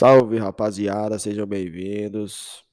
Salve 0.00 0.38
rapaziada, 0.38 1.18
sejam 1.18 1.46
bem-vindos 1.46 2.64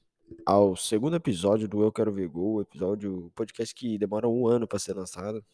ao 0.46 0.74
segundo 0.74 1.14
episódio 1.14 1.68
do 1.68 1.82
Eu 1.82 1.92
Quero 1.92 2.10
Ver 2.10 2.26
Gol, 2.26 2.62
episódio 2.62 3.30
podcast 3.34 3.74
que 3.74 3.98
demora 3.98 4.26
um 4.26 4.46
ano 4.46 4.66
para 4.66 4.78
ser 4.78 4.94
lançado. 4.94 5.44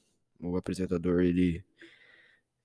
O 0.40 0.56
apresentador 0.56 1.22
ele 1.22 1.64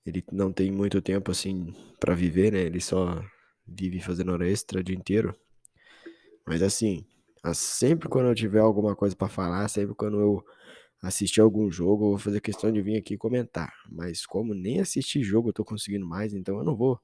ele 0.04 0.24
não 0.32 0.52
tem 0.52 0.70
muito 0.70 1.00
tempo 1.02 1.30
assim 1.30 1.74
para 1.98 2.14
viver, 2.14 2.52
né? 2.52 2.60
Ele 2.60 2.80
só 2.80 3.22
vive 3.66 4.00
fazendo 4.00 4.32
hora 4.32 4.48
extra 4.48 4.80
o 4.80 4.82
dia 4.82 4.96
inteiro. 4.96 5.34
Mas 6.46 6.62
assim, 6.62 7.04
sempre 7.54 8.08
quando 8.08 8.28
eu 8.28 8.34
tiver 8.34 8.60
alguma 8.60 8.96
coisa 8.96 9.14
para 9.14 9.28
falar, 9.28 9.68
sempre 9.68 9.94
quando 9.94 10.20
eu 10.20 10.44
assistir 11.02 11.40
algum 11.40 11.70
jogo, 11.70 12.04
eu 12.04 12.08
vou 12.10 12.18
fazer 12.18 12.40
questão 12.40 12.72
de 12.72 12.82
vir 12.82 12.96
aqui 12.96 13.16
comentar. 13.16 13.72
Mas 13.90 14.26
como 14.26 14.54
nem 14.54 14.80
assistir 14.80 15.22
jogo 15.22 15.50
eu 15.50 15.52
tô 15.52 15.64
conseguindo 15.64 16.06
mais, 16.06 16.34
então 16.34 16.58
eu 16.58 16.64
não 16.64 16.76
vou, 16.76 17.00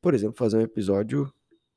por 0.00 0.14
exemplo, 0.14 0.36
fazer 0.36 0.58
um 0.58 0.62
episódio 0.62 1.32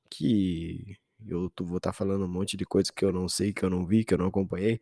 que 0.09 0.95
eu 1.27 1.51
vou 1.59 1.77
estar 1.77 1.91
tá 1.91 1.93
falando 1.93 2.25
um 2.25 2.27
monte 2.27 2.55
de 2.55 2.65
coisa 2.65 2.91
que 2.93 3.03
eu 3.03 3.11
não 3.11 3.27
sei, 3.27 3.51
que 3.51 3.63
eu 3.63 3.69
não 3.69 3.85
vi, 3.85 4.03
que 4.05 4.13
eu 4.13 4.17
não 4.17 4.27
acompanhei. 4.27 4.79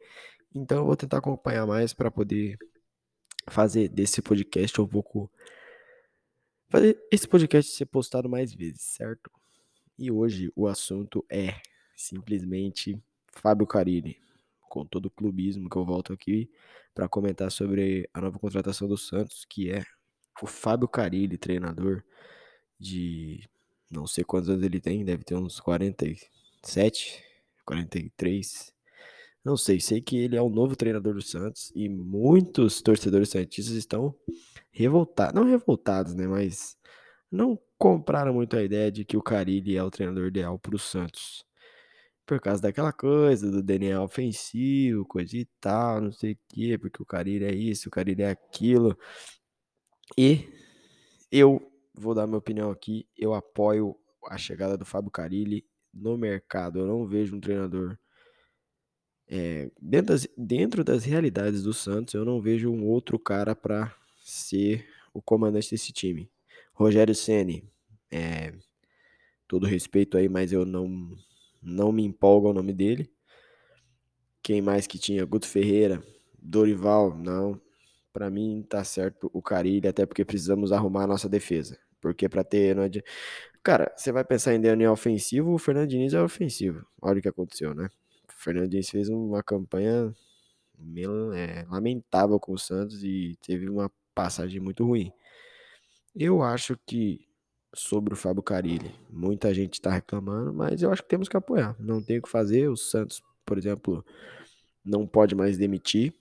Então 0.53 0.79
eu 0.79 0.85
vou 0.85 0.95
tentar 0.95 1.17
acompanhar 1.17 1.65
mais 1.65 1.93
para 1.93 2.11
poder 2.11 2.57
fazer 3.49 3.89
desse 3.89 4.21
podcast 4.21 4.79
um 4.81 4.87
pouco 4.87 5.31
fazer 6.75 7.01
esse 7.09 7.25
podcast 7.25 7.71
ser 7.71 7.85
postado 7.85 8.27
mais 8.27 8.53
vezes, 8.53 8.81
certo? 8.81 9.31
E 9.97 10.11
hoje 10.11 10.51
o 10.57 10.67
assunto 10.67 11.25
é 11.29 11.55
simplesmente 11.95 13.01
Fábio 13.31 13.65
Carilli, 13.65 14.17
com 14.59 14.85
todo 14.85 15.05
o 15.05 15.09
clubismo 15.09 15.69
que 15.69 15.77
eu 15.77 15.85
volto 15.85 16.11
aqui 16.11 16.51
para 16.93 17.07
comentar 17.07 17.49
sobre 17.49 18.09
a 18.13 18.19
nova 18.19 18.37
contratação 18.37 18.89
do 18.89 18.97
Santos, 18.97 19.45
que 19.49 19.71
é 19.71 19.85
o 20.41 20.45
Fábio 20.45 20.89
Carilli, 20.89 21.37
treinador 21.37 22.03
de 22.77 23.47
não 23.89 24.05
sei 24.05 24.25
quantos 24.25 24.49
anos 24.49 24.63
ele 24.63 24.81
tem, 24.81 25.05
deve 25.05 25.23
ter 25.23 25.35
uns 25.35 25.61
47, 25.61 27.23
43. 27.65 28.74
Não 29.45 29.55
sei, 29.55 29.79
sei 29.79 30.01
que 30.01 30.17
ele 30.17 30.35
é 30.35 30.41
o 30.41 30.49
novo 30.49 30.75
treinador 30.75 31.13
do 31.13 31.21
Santos 31.21 31.71
e 31.75 31.87
muitos 31.87 32.81
torcedores 32.81 33.29
santistas 33.29 33.75
estão 33.75 34.15
revoltados, 34.71 35.35
não 35.39 35.47
revoltados, 35.47 36.15
né, 36.15 36.27
mas 36.27 36.75
não 37.31 37.59
compraram 37.77 38.33
muito 38.33 38.57
a 38.57 38.63
ideia 38.63 38.91
de 38.91 39.05
que 39.05 39.15
o 39.15 39.21
Carilli 39.21 39.77
é 39.77 39.83
o 39.83 39.91
treinador 39.91 40.27
ideal 40.27 40.57
para 40.57 40.75
o 40.75 40.79
Santos. 40.79 41.45
Por 42.25 42.39
causa 42.41 42.61
daquela 42.61 42.91
coisa 42.91 43.51
do 43.51 43.61
Daniel 43.61 44.01
ofensivo, 44.03 45.05
coisa 45.05 45.37
e 45.37 45.45
tal, 45.61 46.01
não 46.01 46.11
sei 46.11 46.33
o 46.33 46.37
quê, 46.49 46.77
porque 46.79 47.03
o 47.03 47.05
Carilli 47.05 47.45
é 47.45 47.53
isso, 47.53 47.87
o 47.87 47.91
Carilli 47.91 48.23
é 48.23 48.31
aquilo. 48.31 48.97
E 50.17 50.49
eu 51.31 51.61
vou 51.93 52.15
dar 52.15 52.25
minha 52.25 52.39
opinião 52.39 52.71
aqui. 52.71 53.07
Eu 53.15 53.33
apoio 53.33 53.95
a 54.27 54.37
chegada 54.37 54.77
do 54.77 54.85
Fábio 54.85 55.11
Carilli 55.11 55.65
no 55.93 56.17
mercado. 56.17 56.79
Eu 56.79 56.87
não 56.87 57.05
vejo 57.05 57.35
um 57.35 57.39
treinador. 57.39 57.97
É, 59.27 59.71
dentro, 59.81 60.13
das, 60.13 60.27
dentro 60.37 60.83
das 60.83 61.03
realidades 61.03 61.63
do 61.63 61.73
Santos, 61.73 62.13
eu 62.13 62.23
não 62.23 62.41
vejo 62.41 62.71
um 62.71 62.85
outro 62.85 63.17
cara 63.17 63.55
para 63.55 63.93
ser 64.23 64.85
o 65.13 65.21
comandante 65.21 65.71
desse 65.71 65.91
time. 65.91 66.29
Rogério 66.73 67.15
Ceni, 67.15 67.63
é, 68.11 68.53
todo 69.47 69.65
respeito 69.65 70.17
aí, 70.17 70.29
mas 70.29 70.51
eu 70.51 70.65
não 70.65 71.15
não 71.61 71.91
me 71.91 72.03
empolga 72.03 72.49
o 72.49 72.53
nome 72.53 72.71
dele. 72.73 73.11
Quem 74.43 74.61
mais 74.61 74.85
que 74.85 74.99
tinha? 74.99 75.25
Guto 75.25 75.47
Ferreira, 75.47 76.03
Dorival, 76.39 77.17
não. 77.17 77.59
Para 78.13 78.29
mim 78.29 78.63
tá 78.69 78.83
certo 78.83 79.29
o 79.33 79.41
Carilli, 79.41 79.87
até 79.87 80.05
porque 80.05 80.23
precisamos 80.23 80.71
arrumar 80.71 81.03
a 81.03 81.07
nossa 81.07 81.27
defesa. 81.27 81.77
Porque 81.99 82.29
para 82.29 82.43
ter. 82.43 82.75
Não 82.75 82.83
adianta... 82.83 83.09
Cara, 83.63 83.91
você 83.97 84.11
vai 84.11 84.23
pensar 84.23 84.53
em 84.53 84.61
Daniel 84.61 84.91
ofensivo, 84.91 85.53
o 85.53 85.57
Fernando 85.57 85.89
Diniz 85.89 86.13
é 86.13 86.21
ofensivo. 86.21 86.85
Olha 87.01 87.17
o 87.17 87.21
que 87.21 87.27
aconteceu, 87.27 87.73
né? 87.73 87.89
O 88.45 88.47
Fernando 88.47 88.69
Diniz 88.69 88.91
fez 88.91 89.09
uma 89.09 89.41
campanha 89.41 90.15
é, 91.33 91.65
lamentável 91.67 92.39
com 92.39 92.53
o 92.53 92.59
Santos 92.59 93.03
e 93.03 93.35
teve 93.41 93.67
uma 93.67 93.91
passagem 94.13 94.59
muito 94.59 94.85
ruim. 94.85 95.11
Eu 96.15 96.43
acho 96.43 96.77
que 96.85 97.27
sobre 97.73 98.13
o 98.13 98.15
Fábio 98.15 98.43
Carilli, 98.43 98.93
muita 99.09 99.51
gente 99.51 99.73
está 99.73 99.89
reclamando, 99.89 100.53
mas 100.53 100.83
eu 100.83 100.91
acho 100.91 101.01
que 101.01 101.09
temos 101.09 101.27
que 101.27 101.35
apoiar. 101.35 101.75
Não 101.79 102.03
tem 102.03 102.19
o 102.19 102.21
que 102.21 102.29
fazer. 102.29 102.69
O 102.69 102.77
Santos, 102.77 103.19
por 103.43 103.57
exemplo, 103.57 104.05
não 104.85 105.07
pode 105.07 105.33
mais 105.33 105.57
demitir, 105.57 106.13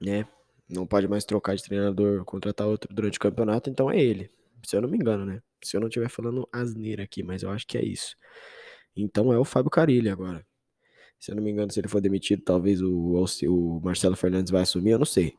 né? 0.00 0.26
Não 0.66 0.86
pode 0.86 1.06
mais 1.06 1.26
trocar 1.26 1.54
de 1.54 1.62
treinador, 1.62 2.24
contratar 2.24 2.66
outro 2.66 2.88
durante 2.90 3.18
o 3.18 3.20
campeonato, 3.20 3.68
então 3.68 3.90
é 3.90 4.00
ele. 4.00 4.30
Se 4.64 4.74
eu 4.74 4.80
não 4.80 4.88
me 4.88 4.96
engano, 4.96 5.26
né? 5.26 5.42
Se 5.62 5.76
eu 5.76 5.80
não 5.82 5.88
estiver 5.88 6.08
falando 6.08 6.48
asneira 6.50 7.02
aqui, 7.02 7.22
mas 7.22 7.42
eu 7.42 7.50
acho 7.50 7.66
que 7.66 7.76
é 7.76 7.84
isso. 7.84 8.16
Então 8.96 9.30
é 9.30 9.38
o 9.38 9.44
Fábio 9.44 9.70
Carilli 9.70 10.08
agora. 10.08 10.47
Se 11.18 11.30
eu 11.32 11.36
não 11.36 11.42
me 11.42 11.50
engano, 11.50 11.72
se 11.72 11.80
ele 11.80 11.88
for 11.88 12.00
demitido, 12.00 12.42
talvez 12.42 12.80
o, 12.82 13.24
o 13.48 13.80
Marcelo 13.82 14.16
Fernandes 14.16 14.50
vai 14.50 14.62
assumir, 14.62 14.92
eu 14.92 14.98
não 14.98 15.06
sei. 15.06 15.36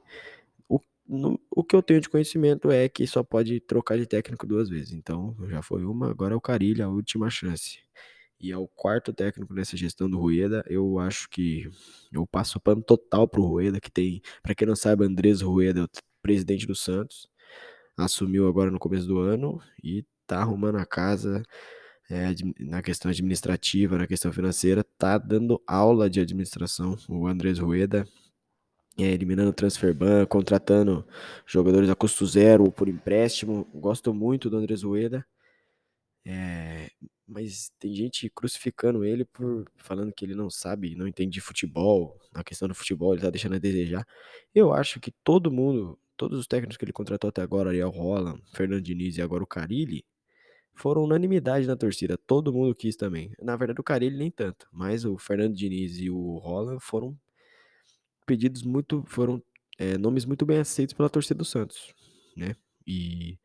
O, 0.67 0.79
no, 1.07 1.40
o 1.51 1.63
que 1.63 1.75
eu 1.75 1.81
tenho 1.81 2.01
de 2.01 2.09
conhecimento 2.09 2.72
é 2.72 2.90
que 2.90 3.07
só 3.07 3.23
pode 3.23 3.59
trocar 3.62 3.97
de 3.97 4.06
técnico 4.06 4.45
duas 4.45 4.69
vezes. 4.69 4.94
Então 4.94 5.35
já 5.50 5.62
foi 5.62 5.85
uma, 5.85 6.12
agora 6.12 6.34
é 6.34 6.38
o 6.38 6.41
Carilli, 6.41 6.81
a 6.81 6.89
última 6.89 7.29
chance. 7.29 7.79
E 8.39 8.51
é 8.51 8.57
o 8.57 8.68
quarto 8.68 9.13
técnico 9.13 9.53
nessa 9.53 9.75
gestão 9.78 10.09
do 10.09 10.18
Rueda. 10.19 10.63
Eu 10.68 11.00
acho 11.00 11.29
que 11.29 11.69
eu 12.12 12.25
passo 12.28 12.57
o 12.57 12.62
pano 12.62 12.81
total 12.81 13.28
pro 13.28 13.44
Rueda, 13.44 13.79
que 13.81 13.91
tem, 13.91 14.22
para 14.41 14.56
quem 14.56 14.68
não 14.68 14.75
sabe, 14.75 15.06
Andrés 15.06 15.41
Rueda 15.41 15.81
é 15.81 15.84
o 15.84 15.89
presidente 16.22 16.66
do 16.66 16.75
Santos 16.75 17.29
assumiu 18.03 18.47
agora 18.47 18.72
no 18.72 18.79
começo 18.79 19.07
do 19.07 19.19
ano 19.19 19.62
e 19.84 20.06
tá 20.25 20.39
arrumando 20.39 20.78
a 20.78 20.85
casa 20.85 21.44
é, 22.09 22.33
na 22.59 22.81
questão 22.81 23.11
administrativa, 23.11 23.97
na 23.97 24.07
questão 24.07 24.33
financeira, 24.33 24.83
tá 24.97 25.17
dando 25.17 25.61
aula 25.67 26.09
de 26.09 26.19
administração. 26.19 26.97
O 27.07 27.27
Andrés 27.27 27.59
Rueda, 27.59 28.07
é, 28.97 29.03
eliminando 29.03 29.53
transfer 29.53 29.93
ban, 29.93 30.25
contratando 30.25 31.05
jogadores 31.45 31.89
a 31.89 31.95
custo 31.95 32.25
zero 32.25 32.71
por 32.71 32.89
empréstimo. 32.89 33.67
Gosto 33.73 34.13
muito 34.13 34.49
do 34.49 34.57
Andrés 34.57 34.83
Rueda. 34.83 35.25
É, 36.25 36.89
mas 37.27 37.71
tem 37.79 37.93
gente 37.93 38.29
crucificando 38.29 39.05
ele 39.05 39.23
por 39.25 39.65
falando 39.77 40.11
que 40.11 40.25
ele 40.25 40.35
não 40.35 40.49
sabe, 40.49 40.95
não 40.95 41.07
entende 41.07 41.33
de 41.33 41.41
futebol. 41.41 42.19
Na 42.33 42.43
questão 42.43 42.67
do 42.67 42.75
futebol, 42.75 43.13
ele 43.13 43.21
tá 43.21 43.29
deixando 43.29 43.55
a 43.55 43.59
desejar. 43.59 44.05
Eu 44.53 44.73
acho 44.73 44.99
que 44.99 45.11
todo 45.23 45.51
mundo 45.51 45.97
todos 46.17 46.37
os 46.37 46.47
técnicos 46.47 46.75
que 46.75 46.83
ele 46.83 46.91
contratou 46.91 47.29
até 47.29 47.41
agora, 47.41 47.69
Ariel 47.69 47.89
Holland, 47.89 48.41
Fernando 48.53 48.81
Diniz 48.81 49.17
e 49.17 49.21
agora 49.21 49.41
o 49.41 49.47
Carilli, 49.47 50.03
foram 50.74 51.03
unanimidade 51.03 51.68
na 51.68 51.75
torcida. 51.75 52.18
Todo 52.18 52.53
mundo 52.53 52.74
quis 52.74 52.96
também. 52.96 53.31
Na 53.41 53.56
verdade, 53.56 53.81
o 53.81 53.84
Carilli 53.84 54.18
nem 54.18 54.31
tanto, 54.31 54.68
mas 54.72 55.06
o 55.06 55.18
Fernando 55.18 55.56
Diniz 55.56 55.97
e 56.00 56.09
o 56.09 56.38
Holland 56.38 56.81
foram 56.81 57.18
pedidos 58.25 58.63
muito, 58.63 59.03
foram 59.07 59.41
é, 59.78 59.97
nomes 59.97 60.25
muito 60.25 60.46
bem 60.46 60.59
aceitos 60.59 60.94
pela 60.94 61.09
torcida 61.09 61.38
do 61.38 61.46
Santos, 61.46 61.94
né? 62.35 62.56
E 62.85 63.40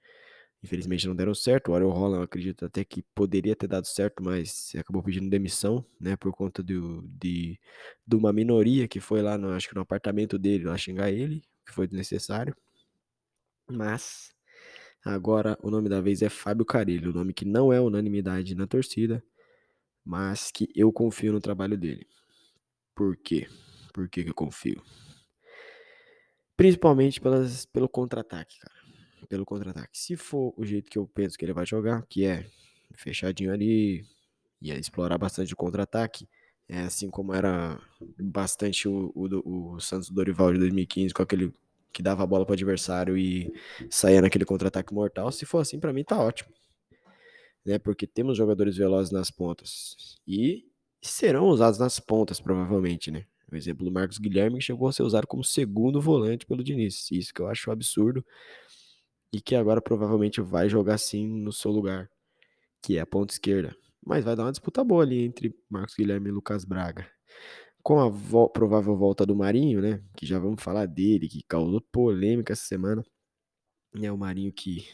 infelizmente 0.63 1.07
não 1.07 1.15
deram 1.15 1.35
certo. 1.35 1.71
O 1.71 1.75
Ariel 1.75 1.91
Holland, 1.91 2.19
eu 2.19 2.23
acredito 2.25 2.65
até 2.65 2.85
que 2.85 3.03
poderia 3.15 3.55
ter 3.57 3.67
dado 3.67 3.87
certo, 3.87 4.23
mas 4.23 4.73
acabou 4.77 5.03
pedindo 5.03 5.31
demissão, 5.31 5.85
né? 6.01 6.17
Por 6.17 6.33
conta 6.33 6.63
do, 6.63 7.03
de, 7.03 7.59
de 8.07 8.17
uma 8.17 8.33
minoria 8.33 8.89
que 8.89 9.01
foi 9.01 9.23
lá, 9.23 9.39
no, 9.39 9.51
acho 9.51 9.69
que 9.69 9.75
no 9.75 9.83
apartamento 9.83 10.39
dele, 10.39 10.65
lá 10.65 10.77
xingar 10.77 11.11
ele, 11.11 11.43
que 11.65 11.73
foi 11.73 11.87
desnecessário. 11.87 12.55
Mas 13.71 14.34
agora 15.05 15.59
o 15.63 15.71
nome 15.71 15.89
da 15.89 16.01
vez 16.01 16.23
é 16.23 16.29
Fábio 16.29 16.65
Carilho, 16.65 17.11
o 17.11 17.15
nome 17.15 17.33
que 17.33 17.45
não 17.45 17.73
é 17.73 17.81
unanimidade 17.81 18.55
na 18.55 18.67
torcida, 18.67 19.23
mas 20.05 20.51
que 20.51 20.69
eu 20.75 20.93
confio 20.93 21.33
no 21.33 21.41
trabalho 21.41 21.77
dele. 21.77 22.07
Por 22.95 23.17
quê? 23.17 23.49
Por 23.93 24.09
que, 24.09 24.25
que 24.25 24.31
eu 24.31 24.35
confio? 24.35 24.83
Principalmente 26.57 27.21
pelas, 27.21 27.67
pelo 27.67 27.89
contra-ataque, 27.89 28.59
cara. 28.59 28.75
Pelo 29.29 29.45
contra-ataque. 29.45 29.99
Se 29.99 30.17
for 30.17 30.55
o 30.57 30.65
jeito 30.65 30.91
que 30.91 30.99
eu 30.99 31.07
penso 31.07 31.37
que 31.37 31.45
ele 31.45 31.53
vai 31.53 31.67
jogar, 31.67 32.07
que 32.07 32.25
é 32.25 32.47
fechadinho 32.95 33.53
ali, 33.53 34.05
e 34.61 34.71
explorar 34.71 35.19
bastante 35.19 35.53
o 35.53 35.57
contra-ataque, 35.57 36.29
é 36.69 36.81
assim 36.81 37.11
como 37.11 37.35
era 37.35 37.79
bastante 38.19 38.89
o, 38.89 39.13
o, 39.15 39.75
o 39.75 39.81
Santos 39.81 40.11
Dorival 40.11 40.53
de 40.53 40.59
2015, 40.61 41.13
com 41.13 41.23
aquele 41.23 41.53
que 41.95 42.03
dava 42.03 42.25
a 42.25 42.27
bola 42.27 42.45
para 42.45 42.53
o 42.53 42.55
adversário 42.55 43.17
e 43.17 43.51
saía 43.89 44.21
naquele 44.21 44.45
contra-ataque 44.45 44.93
mortal. 44.93 45.33
Se 45.33 45.47
for 45.47 45.61
assim, 45.61 45.79
para 45.81 45.93
mim 45.93 46.05
tá 46.05 46.21
ótimo. 46.21 46.53
Né? 47.65 47.79
Porque 47.79 48.07
temos 48.07 48.37
jogadores 48.37 48.77
velozes 48.77 49.13
nas 49.13 49.31
pontas. 49.31 50.19
E 50.27 50.65
serão 51.01 51.47
usados 51.47 51.79
nas 51.79 52.01
pontas, 52.01 52.41
provavelmente, 52.41 53.11
né? 53.11 53.25
O 53.51 53.57
exemplo 53.57 53.85
do 53.85 53.93
Marcos 53.93 54.19
Guilherme 54.19 54.61
chegou 54.61 54.89
a 54.89 54.93
ser 54.93 55.05
usado 55.05 55.27
como 55.27 55.45
segundo 55.45 56.01
volante 56.01 56.45
pelo 56.45 56.65
Diniz. 56.65 57.11
Isso 57.13 57.33
que 57.33 57.41
eu 57.41 57.47
acho 57.49 57.71
absurdo. 57.71 58.25
e 59.33 59.41
que 59.41 59.55
agora 59.57 59.83
provavelmente 59.83 60.41
vai 60.41 60.69
jogar 60.69 60.97
sim 60.99 61.27
no 61.27 61.53
seu 61.53 61.71
lugar, 61.73 62.09
que 62.83 62.99
é 62.99 63.01
a 63.01 63.07
ponta 63.07 63.35
esquerda. 63.35 63.77
Mas 64.05 64.25
vai 64.25 64.37
dar 64.37 64.45
uma 64.45 64.53
disputa 64.53 64.85
boa 64.85 65.03
ali 65.03 65.25
entre 65.25 65.57
Marcos 65.69 65.95
Guilherme 65.97 66.29
e 66.29 66.33
Lucas 66.33 66.65
Braga. 66.65 67.11
Com 67.85 68.01
a 68.01 68.09
vo 68.09 68.49
provável 68.49 68.97
volta 68.97 69.25
do 69.25 69.37
Marinho, 69.37 69.81
né? 69.81 70.03
Que 70.17 70.27
já 70.27 70.39
vamos 70.39 70.63
falar 70.63 70.87
dele, 70.87 71.29
que 71.29 71.43
causou 71.47 71.81
polêmica 71.93 72.53
essa 72.55 72.65
semana. 72.65 73.05
É 74.03 74.11
o 74.11 74.19
Marinho 74.19 74.53
que 74.53 74.85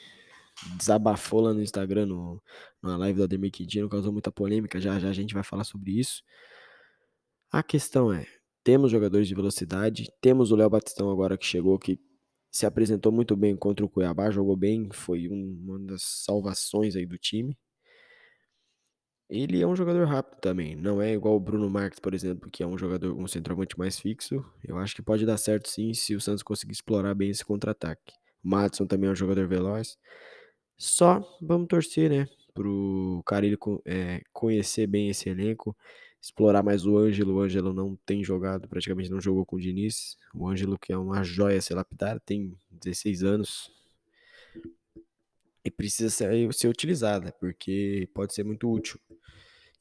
desabafou 0.77 1.41
lá 1.41 1.55
no 1.55 1.63
Instagram, 1.63 2.07
no, 2.07 2.43
numa 2.83 2.97
live 2.99 3.19
do 3.19 3.25
Ademir 3.25 3.53
Quintino, 3.53 3.89
causou 3.89 4.13
muita 4.13 4.33
polêmica. 4.33 4.81
Já 4.81 4.99
já 4.99 5.09
a 5.09 5.13
gente 5.13 5.33
vai 5.33 5.45
falar 5.45 5.65
sobre 5.65 5.93
isso. 5.93 6.23
A 7.51 7.63
questão 7.63 8.13
é: 8.13 8.27
temos 8.65 8.91
jogadores 8.91 9.29
de 9.29 9.35
velocidade, 9.35 10.13
temos 10.21 10.51
o 10.51 10.57
Léo 10.57 10.69
Batistão 10.69 11.11
agora 11.11 11.39
que 11.39 11.47
chegou, 11.47 11.79
que 11.79 11.99
se 12.51 12.67
apresentou 12.67 13.13
muito 13.13 13.37
bem 13.37 13.57
contra 13.57 13.87
o 13.87 13.89
Cuiabá, 13.89 14.31
jogou 14.31 14.57
bem, 14.57 14.89
foi 14.93 15.29
um, 15.29 15.61
uma 15.65 15.79
das 15.79 16.03
salvações 16.03 16.97
aí 16.97 17.07
do 17.07 17.17
time. 17.17 17.57
Ele 19.31 19.63
é 19.63 19.67
um 19.67 19.77
jogador 19.77 20.09
rápido 20.09 20.41
também, 20.41 20.75
não 20.75 21.01
é 21.01 21.13
igual 21.13 21.37
o 21.37 21.41
Bruno 21.41 21.71
Marques, 21.71 22.01
por 22.01 22.13
exemplo, 22.13 22.51
que 22.51 22.65
é 22.65 22.67
um 22.67 22.77
jogador, 22.77 23.17
um 23.17 23.29
centroavante 23.29 23.79
mais 23.79 23.97
fixo. 23.97 24.45
Eu 24.67 24.77
acho 24.77 24.93
que 24.93 25.03
pode 25.03 25.25
dar 25.25 25.37
certo 25.37 25.69
sim 25.69 25.95
se 25.95 26.17
o 26.17 26.21
Santos 26.21 26.43
conseguir 26.43 26.73
explorar 26.73 27.15
bem 27.15 27.31
esse 27.31 27.45
contra-ataque. 27.45 28.13
Madison 28.43 28.87
também 28.87 29.09
é 29.09 29.13
um 29.13 29.17
jogador 29.17 29.47
veloz. 29.47 29.97
Só 30.77 31.23
vamos 31.41 31.69
torcer, 31.69 32.11
né, 32.11 32.27
pro 32.53 33.23
cara 33.25 33.47
é, 33.85 34.21
conhecer 34.33 34.89
bem 34.89 35.11
esse 35.11 35.29
elenco, 35.29 35.77
explorar 36.21 36.65
mais 36.65 36.85
o 36.85 36.99
Ângelo. 36.99 37.37
O 37.37 37.41
Ângelo 37.41 37.73
não 37.73 37.95
tem 38.05 38.25
jogado, 38.25 38.69
praticamente 38.69 39.11
não 39.11 39.21
jogou 39.21 39.47
com 39.47 39.55
o 39.55 39.61
Diniz. 39.61 40.17
O 40.35 40.49
Ângelo, 40.49 40.77
que 40.77 40.93
é 40.93 40.99
uma 40.99 41.23
joia 41.23 41.59
a 41.59 41.63
ser 41.63 41.75
lapidada, 41.75 42.19
tem 42.19 42.53
16 42.73 43.23
anos, 43.23 43.71
e 45.65 45.71
precisa 45.71 46.11
ser, 46.11 46.53
ser 46.53 46.69
utilizada, 46.69 47.33
porque 47.39 48.09
pode 48.13 48.35
ser 48.35 48.45
muito 48.45 48.69
útil. 48.71 48.99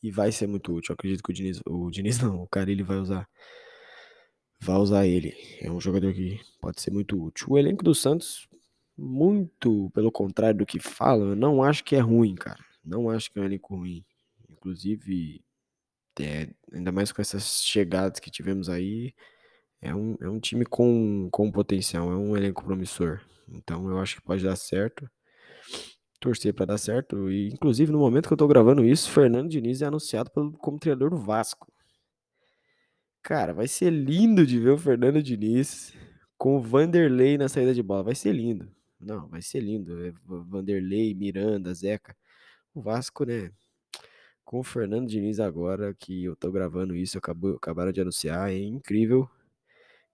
E 0.01 0.12
vai 0.12 0.31
ser 0.31 0.48
muito 0.48 0.74
útil. 0.74 0.92
Eu 0.92 0.96
acredito 0.96 1.24
que 1.24 1.31
o 1.31 1.34
Diniz, 1.34 1.62
o 1.66 1.90
Diniz 1.90 2.19
não, 2.19 2.42
o 2.44 2.48
cara 2.48 2.72
ele 2.72 2.84
vai 2.84 2.98
usar. 2.98 3.28
Vai 4.62 4.78
usar 4.78 5.06
ele. 5.06 5.34
É 5.62 5.72
um 5.72 5.80
jogador 5.80 6.13
que 6.13 6.40
pode 6.62 6.81
ser 6.81 6.92
muito 6.92 7.22
útil. 7.22 7.48
O 7.50 7.57
elenco 7.57 7.84
do 7.84 7.96
Santos, 7.96 8.48
muito 8.98 9.90
pelo 9.94 10.12
contrário 10.12 10.60
do 10.60 10.66
que 10.66 10.80
falam, 10.80 11.30
eu 11.30 11.36
não 11.36 11.63
acho 11.63 11.84
que 11.84 11.96
é 11.96 12.00
ruim, 12.00 12.36
cara. 12.36 12.63
Não 12.84 13.10
acho 13.10 13.31
que 13.31 13.40
é 13.40 13.42
um 13.42 13.46
elenco 13.46 13.75
ruim. 13.75 14.06
Inclusive, 14.50 15.44
é, 16.19 16.50
ainda 16.74 16.92
mais 16.92 17.12
com 17.12 17.22
essas 17.22 17.63
chegadas 17.63 18.19
que 18.19 18.31
tivemos 18.31 18.69
aí, 18.69 19.13
é 19.81 19.95
um, 19.95 20.18
é 20.22 20.30
um 20.30 20.40
time 20.40 20.66
com, 20.66 21.30
com 21.31 21.52
potencial, 21.52 22.12
é 22.12 22.16
um 22.16 22.36
elenco 22.36 22.63
promissor. 22.63 23.22
Então 23.48 23.90
eu 23.90 24.00
acho 24.00 24.16
que 24.18 24.22
pode 24.22 24.44
dar 24.44 24.56
certo 24.56 25.10
torcer 26.19 26.54
para 26.54 26.68
dar 26.68 26.77
certo. 26.77 27.31
E, 27.31 27.48
inclusive, 27.50 27.92
no 27.92 28.00
momento 28.00 28.27
que 28.27 28.33
eu 28.33 28.38
tô 28.38 28.48
gravando 28.48 28.86
isso, 28.86 29.10
Fernando 29.12 29.50
Diniz 29.50 29.81
é 29.81 29.86
anunciado 29.86 30.31
como 30.31 30.80
treinador 30.80 31.10
do 31.10 31.18
Vasco. 31.18 31.71
Cara, 33.21 33.54
vai 33.54 33.68
ser 33.68 33.92
lindo 33.92 34.45
de 34.45 34.60
ver 34.60 34.71
o 34.71 34.77
Fernando 34.77 35.21
Diniz 35.21 35.94
com 36.38 36.57
o 36.57 36.62
Vanderlei 36.62 37.38
na 37.38 37.50
saída 37.50 37.74
de 37.74 37.83
bola. 37.83 38.04
Vai 38.04 38.16
ser 38.16 38.33
lindo. 38.33 38.71
Não, 39.00 39.27
vai 39.27 39.42
ser 39.42 39.60
lindo. 39.62 40.06
É 40.06 40.13
Vanderlei, 40.25 41.13
Miranda, 41.13 41.74
Zeca. 41.74 42.16
O 42.74 42.81
Vasco, 42.81 43.25
né? 43.25 43.51
Com 44.45 44.60
o 44.60 44.63
Fernando 44.63 45.07
Diniz 45.07 45.39
agora, 45.39 45.94
que 45.94 46.25
eu 46.25 46.36
tô 46.36 46.51
gravando 46.51 46.95
isso, 46.95 47.18
acabou, 47.18 47.56
acabaram 47.56 47.92
de 47.92 48.01
anunciar, 48.01 48.51
é 48.51 48.57
incrível 48.57 49.30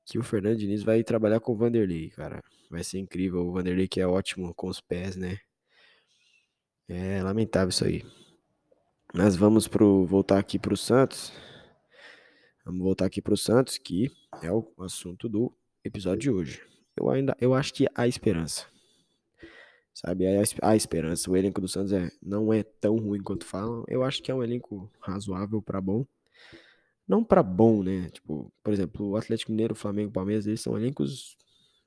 que 0.06 0.20
o 0.20 0.24
Fernando 0.24 0.58
Diniz 0.58 0.84
vai 0.84 1.04
trabalhar 1.04 1.40
com 1.40 1.54
o 1.54 1.56
Vanderlei, 1.56 2.10
cara. 2.12 2.44
Vai 2.70 2.84
ser 2.84 3.00
incrível. 3.00 3.48
O 3.48 3.52
Vanderlei 3.54 3.88
que 3.88 4.00
é 4.02 4.08
ótimo 4.08 4.54
com 4.54 4.68
os 4.68 4.82
pés, 4.82 5.16
né? 5.16 5.40
É 6.88 7.24
lamentável 7.24 7.70
isso 7.70 7.84
aí. 7.84 8.04
Mas 9.14 9.36
vamos 9.36 9.68
pro, 9.68 10.06
voltar 10.06 10.38
aqui 10.38 10.60
para 10.60 10.74
o 10.74 10.78
Santos. 10.78 11.32
Vamos 12.64 12.82
voltar 12.82 13.06
aqui 13.06 13.22
para 13.22 13.34
o 13.34 13.38
Santos, 13.38 13.78
que 13.78 14.12
é 14.42 14.52
o 14.52 14.72
assunto 14.80 15.28
do 15.28 15.52
episódio 15.84 16.20
de 16.20 16.30
hoje. 16.32 16.62
Eu 16.96 17.10
ainda, 17.10 17.36
eu 17.40 17.54
acho 17.54 17.74
que 17.74 17.88
há 17.96 18.08
esperança. 18.08 18.66
Sabe, 19.94 20.26
há, 20.62 20.76
esperança. 20.76 21.32
O 21.32 21.38
elenco 21.38 21.62
do 21.62 21.68
Santos 21.68 21.94
é, 21.94 22.12
não 22.22 22.54
é 22.54 22.64
tão 22.64 22.98
ruim 22.98 23.22
quanto 23.22 23.46
falam. 23.46 23.84
Eu 23.88 24.04
acho 24.04 24.22
que 24.22 24.30
é 24.30 24.36
um 24.36 24.44
elenco 24.44 24.92
razoável 25.00 25.62
para 25.62 25.80
bom. 25.80 26.06
Não 27.08 27.24
para 27.24 27.42
bom, 27.42 27.82
né? 27.82 28.10
Tipo, 28.10 28.52
por 28.62 28.74
exemplo, 28.74 29.12
o 29.12 29.16
Atlético 29.16 29.52
Mineiro, 29.52 29.74
o 29.74 29.78
Flamengo, 29.78 30.10
o 30.10 30.14
Palmeiras, 30.14 30.46
eles 30.46 30.62
são 30.62 30.78
elencos 30.78 31.38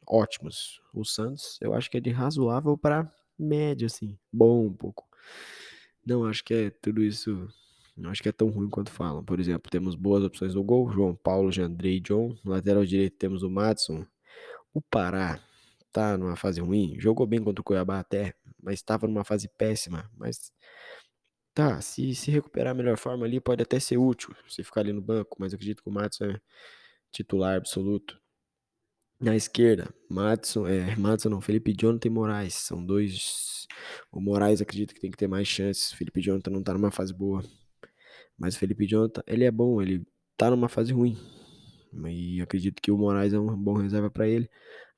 ótimos. 0.07 0.81
O 0.95 1.05
Santos, 1.05 1.59
eu 1.61 1.75
acho 1.75 1.91
que 1.91 1.99
é 1.99 2.01
de 2.01 2.11
razoável 2.11 2.79
para 2.79 3.13
médio, 3.39 3.87
assim, 3.87 4.19
bom 4.33 4.67
um 4.67 4.73
pouco. 4.73 5.07
Não 6.05 6.25
acho 6.25 6.45
que 6.45 6.55
é 6.55 6.71
tudo 6.71 7.03
isso. 7.03 7.49
Não 7.97 8.11
acho 8.11 8.23
que 8.23 8.29
é 8.29 8.33
tão 8.33 8.49
ruim 8.49 8.71
quanto 8.71 8.91
falam. 8.91 9.25
Por 9.25 9.41
exemplo, 9.41 9.71
temos 9.71 9.95
boas 9.95 10.25
opções 10.25 10.55
no 10.55 10.65
gol: 10.65 10.91
João 10.91 11.15
Paulo, 11.15 11.53
Jandrei 11.53 11.97
e 11.97 12.01
John. 12.01 12.37
No 12.45 12.53
lateral 12.53 12.85
direito 12.85 13.17
temos 13.19 13.43
o 13.43 13.51
Matson. 13.51 14.07
O 14.73 14.81
Pará 14.81 15.41
tá 15.93 16.17
numa 16.17 16.37
fase 16.37 16.61
ruim. 16.61 16.99
Jogou 16.99 17.27
bem 17.27 17.43
contra 17.43 17.61
o 17.61 17.65
Cuiabá 17.65 17.99
até, 18.01 18.35
mas 18.63 18.75
estava 18.75 19.07
numa 19.07 19.25
fase 19.25 19.49
péssima. 19.49 20.11
Mas 20.17 20.53
tá, 21.55 21.81
se 21.81 22.15
se 22.15 22.31
recuperar 22.31 22.73
a 22.73 22.75
melhor 22.75 22.97
forma 22.97 23.27
ali, 23.27 23.41
pode 23.41 23.63
até 23.63 23.81
ser 23.81 23.99
útil. 23.99 24.35
Se 24.49 24.63
ficar 24.65 24.83
ali 24.83 24.93
no 24.93 25.03
banco, 25.03 25.37
mas 25.41 25.53
eu 25.53 25.57
acredito 25.57 25.83
que 25.83 25.89
o 25.89 25.93
Matson 25.93 26.27
é 26.27 26.41
titular 27.11 27.57
absoluto. 27.57 28.21
Na 29.21 29.35
esquerda, 29.35 29.93
Madison, 30.09 30.67
é, 30.67 30.95
Madison 30.97 31.29
não, 31.29 31.41
Felipe 31.41 31.75
Jonathan 31.79 32.07
e 32.07 32.11
Moraes. 32.11 32.55
São 32.55 32.85
dois. 32.85 33.67
O 34.13 34.21
Moraes 34.21 34.61
acredito 34.61 34.95
que 34.95 35.01
tem 35.01 35.11
que 35.11 35.17
ter 35.17 35.27
mais 35.27 35.49
chances. 35.49 35.93
O 35.93 35.97
Felipe 35.97 36.21
Jonathan 36.21 36.51
não 36.51 36.63
tá 36.63 36.73
numa 36.73 36.91
fase 36.91 37.13
boa. 37.13 37.43
Mas 38.39 38.55
o 38.55 38.59
Felipe 38.59 38.87
Jonathan, 38.87 39.23
ele 39.27 39.45
é 39.45 39.51
bom, 39.51 39.83
ele 39.83 40.07
tá 40.37 40.49
numa 40.51 40.69
fase 40.69 40.93
ruim. 40.93 41.19
E 42.07 42.41
acredito 42.41 42.81
que 42.81 42.93
o 42.93 42.99
Moraes 42.99 43.33
é 43.33 43.41
um 43.41 43.57
bom 43.57 43.75
reserva 43.75 44.09
para 44.09 44.29
ele. 44.29 44.49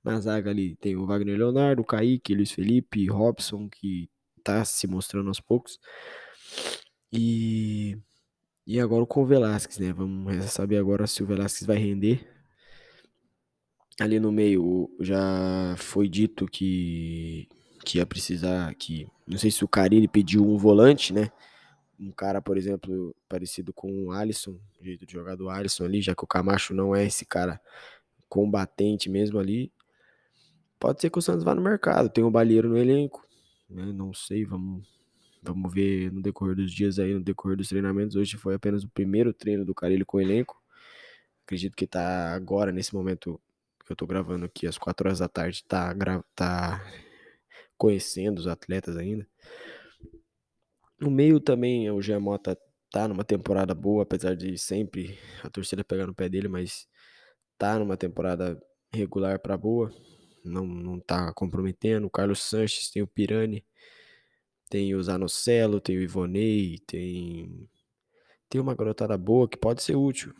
Na 0.04 0.20
zaga 0.20 0.50
ali 0.50 0.76
tem 0.76 0.96
o 0.96 1.06
Wagner 1.06 1.38
Leonardo, 1.38 1.80
o 1.82 1.84
Kaique, 1.84 2.34
Luiz 2.34 2.52
Felipe, 2.52 3.06
Robson, 3.08 3.68
que 3.70 4.10
tá 4.44 4.64
se 4.64 4.86
mostrando 4.86 5.28
aos 5.28 5.40
poucos. 5.40 5.78
E, 7.12 7.98
e 8.66 8.78
agora 8.80 9.06
com 9.06 9.22
o 9.22 9.26
Velasquez, 9.26 9.78
né? 9.78 9.92
Vamos 9.92 10.44
saber 10.46 10.78
agora 10.78 11.06
se 11.06 11.22
o 11.22 11.26
Velasquez 11.26 11.66
vai 11.66 11.78
render 11.78 12.39
ali 13.98 14.20
no 14.20 14.30
meio 14.30 14.90
já 15.00 15.74
foi 15.76 16.08
dito 16.08 16.46
que, 16.46 17.48
que 17.84 17.98
ia 17.98 18.06
precisar, 18.06 18.74
que 18.74 19.06
não 19.26 19.38
sei 19.38 19.50
se 19.50 19.64
o 19.64 19.68
Carilli 19.68 20.08
pediu 20.08 20.46
um 20.46 20.56
volante, 20.56 21.12
né? 21.12 21.30
Um 21.98 22.10
cara, 22.10 22.40
por 22.40 22.56
exemplo, 22.56 23.14
parecido 23.28 23.72
com 23.72 24.06
o 24.06 24.12
Alisson, 24.12 24.58
jeito 24.80 25.04
de 25.04 25.12
jogar 25.12 25.36
do 25.36 25.50
Alisson 25.50 25.84
ali, 25.84 26.00
já 26.00 26.14
que 26.14 26.24
o 26.24 26.26
Camacho 26.26 26.74
não 26.74 26.94
é 26.94 27.04
esse 27.04 27.26
cara 27.26 27.60
combatente 28.28 29.10
mesmo 29.10 29.38
ali. 29.38 29.70
Pode 30.78 31.00
ser 31.00 31.10
que 31.10 31.18
o 31.18 31.22
Santos 31.22 31.44
vá 31.44 31.54
no 31.54 31.60
mercado, 31.60 32.08
tem 32.08 32.24
um 32.24 32.30
Balheiro 32.30 32.70
no 32.70 32.78
elenco, 32.78 33.26
né? 33.68 33.92
Não 33.92 34.14
sei, 34.14 34.46
vamos, 34.46 34.88
vamos 35.42 35.72
ver 35.72 36.10
no 36.10 36.22
decorrer 36.22 36.56
dos 36.56 36.72
dias 36.72 36.98
aí, 36.98 37.12
no 37.12 37.20
decorrer 37.20 37.56
dos 37.56 37.68
treinamentos. 37.68 38.16
Hoje 38.16 38.38
foi 38.38 38.54
apenas 38.54 38.82
o 38.82 38.88
primeiro 38.88 39.34
treino 39.34 39.64
do 39.64 39.74
Carilli 39.74 40.04
com 40.04 40.16
o 40.16 40.20
elenco. 40.20 40.58
Acredito 41.44 41.76
que 41.76 41.86
tá 41.86 42.32
agora, 42.34 42.72
nesse 42.72 42.94
momento, 42.94 43.38
que 43.90 43.92
eu 43.92 43.96
tô 43.96 44.06
gravando 44.06 44.44
aqui 44.44 44.68
às 44.68 44.78
4 44.78 45.08
horas 45.08 45.18
da 45.18 45.28
tarde, 45.28 45.64
tá, 45.66 45.92
tá 46.32 46.80
conhecendo 47.76 48.38
os 48.38 48.46
atletas 48.46 48.96
ainda. 48.96 49.26
No 51.00 51.10
meio 51.10 51.40
também 51.40 51.90
o 51.90 52.20
Mota 52.20 52.56
tá 52.92 53.08
numa 53.08 53.24
temporada 53.24 53.74
boa, 53.74 54.04
apesar 54.04 54.36
de 54.36 54.56
sempre 54.56 55.18
a 55.42 55.50
torcida 55.50 55.82
pegar 55.82 56.06
no 56.06 56.14
pé 56.14 56.28
dele, 56.28 56.46
mas 56.46 56.86
tá 57.58 57.80
numa 57.80 57.96
temporada 57.96 58.62
regular 58.94 59.40
para 59.40 59.56
boa, 59.56 59.92
não, 60.44 60.64
não 60.64 61.00
tá 61.00 61.32
comprometendo. 61.34 62.06
O 62.06 62.10
Carlos 62.10 62.40
Sanches 62.42 62.90
tem 62.90 63.02
o 63.02 63.08
Pirani, 63.08 63.66
tem 64.68 64.94
o 64.94 65.02
Zanocelo, 65.02 65.80
tem 65.80 65.98
o 65.98 66.02
Ivonei, 66.02 66.78
tem 66.86 67.68
tem 68.48 68.60
uma 68.60 68.74
garotada 68.74 69.18
boa 69.18 69.48
que 69.48 69.56
pode 69.56 69.82
ser 69.82 69.96
útil. 69.96 70.32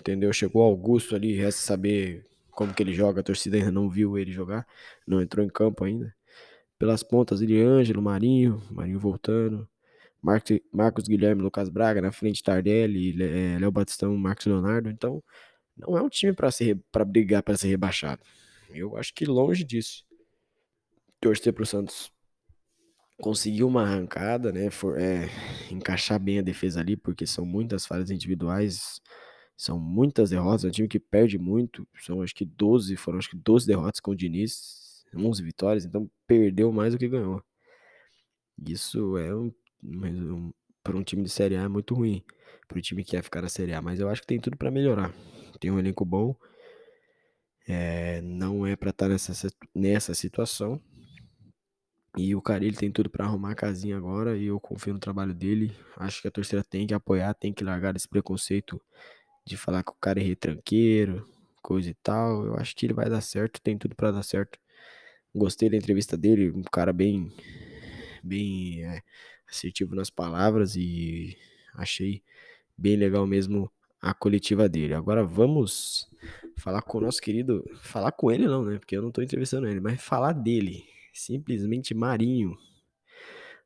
Entendeu? 0.00 0.32
Chegou 0.32 0.62
Augusto 0.62 1.16
ali, 1.16 1.34
resta 1.34 1.62
saber 1.62 2.31
como 2.52 2.74
que 2.74 2.82
ele 2.82 2.94
joga, 2.94 3.20
a 3.20 3.24
torcida 3.24 3.56
ainda 3.56 3.72
não 3.72 3.88
viu 3.88 4.18
ele 4.18 4.32
jogar, 4.32 4.66
não 5.06 5.20
entrou 5.20 5.44
em 5.44 5.48
campo 5.48 5.84
ainda. 5.84 6.14
Pelas 6.78 7.02
pontas, 7.02 7.40
Ângelo, 7.42 8.02
Marinho, 8.02 8.62
Marinho 8.70 8.98
voltando, 8.98 9.68
Marcos 10.22 11.08
Guilherme, 11.08 11.42
Lucas 11.42 11.68
Braga, 11.68 12.00
na 12.00 12.12
frente 12.12 12.42
Tardelli, 12.42 13.20
é, 13.22 13.58
Léo 13.58 13.72
Batistão, 13.72 14.16
Marcos 14.16 14.46
Leonardo. 14.46 14.88
Então, 14.88 15.22
não 15.76 15.96
é 15.96 16.02
um 16.02 16.08
time 16.08 16.32
para 16.32 16.48
para 16.92 17.04
brigar 17.04 17.42
para 17.42 17.56
ser 17.56 17.68
rebaixado. 17.68 18.22
Eu 18.70 18.96
acho 18.96 19.12
que 19.12 19.24
longe 19.24 19.64
disso. 19.64 20.04
Torcer 21.20 21.52
para 21.52 21.62
o 21.62 21.66
Santos 21.66 22.12
conseguir 23.20 23.64
uma 23.64 23.82
arrancada, 23.82 24.52
né? 24.52 24.70
For, 24.70 24.98
é, 24.98 25.28
encaixar 25.70 26.18
bem 26.18 26.38
a 26.38 26.42
defesa 26.42 26.80
ali, 26.80 26.96
porque 26.96 27.26
são 27.26 27.44
muitas 27.44 27.86
falhas 27.86 28.10
individuais. 28.10 29.00
São 29.56 29.78
muitas 29.78 30.30
derrotas, 30.30 30.64
é 30.64 30.68
um 30.68 30.70
time 30.70 30.88
que 30.88 30.98
perde 30.98 31.38
muito. 31.38 31.86
São 32.00 32.22
acho 32.22 32.34
que 32.34 32.44
12, 32.44 32.96
foram 32.96 33.18
acho 33.18 33.30
que 33.30 33.36
12 33.36 33.66
derrotas 33.66 34.00
com 34.00 34.10
o 34.12 34.16
Diniz. 34.16 35.04
11 35.14 35.42
vitórias, 35.42 35.84
então 35.84 36.10
perdeu 36.26 36.72
mais 36.72 36.94
do 36.94 36.98
que 36.98 37.08
ganhou. 37.08 37.42
Isso 38.66 39.16
é 39.18 39.34
um, 39.34 39.52
um 39.82 40.52
para 40.82 40.96
um 40.96 41.02
time 41.02 41.22
de 41.22 41.28
Série 41.28 41.56
A 41.56 41.62
é 41.62 41.68
muito 41.68 41.94
ruim, 41.94 42.24
para 42.66 42.78
o 42.78 42.82
time 42.82 43.04
que 43.04 43.12
quer 43.12 43.22
ficar 43.22 43.42
na 43.42 43.48
Série 43.48 43.72
A, 43.72 43.80
mas 43.80 44.00
eu 44.00 44.08
acho 44.08 44.20
que 44.20 44.26
tem 44.26 44.40
tudo 44.40 44.56
para 44.56 44.70
melhorar. 44.70 45.12
Tem 45.60 45.70
um 45.70 45.78
elenco 45.78 46.04
bom, 46.04 46.34
é, 47.68 48.20
não 48.22 48.66
é 48.66 48.74
para 48.74 48.90
estar 48.90 49.06
tá 49.06 49.12
nessa, 49.12 49.50
nessa 49.74 50.14
situação. 50.14 50.80
E 52.16 52.34
o 52.34 52.42
Carilli 52.42 52.76
tem 52.76 52.92
tudo 52.92 53.08
para 53.08 53.24
arrumar 53.24 53.52
a 53.52 53.54
casinha 53.54 53.96
agora 53.96 54.36
e 54.36 54.46
eu 54.46 54.60
confio 54.60 54.92
no 54.92 54.98
trabalho 54.98 55.32
dele. 55.32 55.74
Acho 55.96 56.20
que 56.20 56.28
a 56.28 56.30
torcida 56.30 56.62
tem 56.62 56.86
que 56.86 56.92
apoiar, 56.92 57.32
tem 57.32 57.54
que 57.54 57.64
largar 57.64 57.96
esse 57.96 58.06
preconceito 58.06 58.78
de 59.44 59.56
falar 59.56 59.82
que 59.82 59.90
o 59.90 59.96
cara 60.00 60.20
é 60.20 60.22
retranqueiro, 60.22 61.28
coisa 61.62 61.90
e 61.90 61.94
tal. 61.94 62.44
Eu 62.46 62.56
acho 62.56 62.74
que 62.76 62.86
ele 62.86 62.94
vai 62.94 63.08
dar 63.08 63.20
certo, 63.20 63.60
tem 63.60 63.78
tudo 63.78 63.94
para 63.94 64.10
dar 64.12 64.22
certo. 64.22 64.58
Gostei 65.34 65.70
da 65.70 65.76
entrevista 65.76 66.16
dele, 66.16 66.50
um 66.50 66.62
cara 66.62 66.92
bem, 66.92 67.32
bem 68.22 68.84
é, 68.84 69.02
assertivo 69.48 69.94
nas 69.94 70.10
palavras 70.10 70.76
e 70.76 71.36
achei 71.74 72.22
bem 72.76 72.96
legal 72.96 73.26
mesmo 73.26 73.70
a 74.00 74.12
coletiva 74.12 74.68
dele. 74.68 74.94
Agora 74.94 75.24
vamos 75.24 76.08
falar 76.56 76.82
com 76.82 76.98
o 76.98 77.00
nosso 77.00 77.20
querido, 77.20 77.64
falar 77.82 78.12
com 78.12 78.30
ele 78.30 78.46
não, 78.46 78.64
né? 78.64 78.78
Porque 78.78 78.96
eu 78.96 79.02
não 79.02 79.12
tô 79.12 79.22
entrevistando 79.22 79.68
ele, 79.68 79.80
mas 79.80 80.02
falar 80.02 80.32
dele, 80.32 80.84
simplesmente 81.12 81.94
Marinho. 81.94 82.56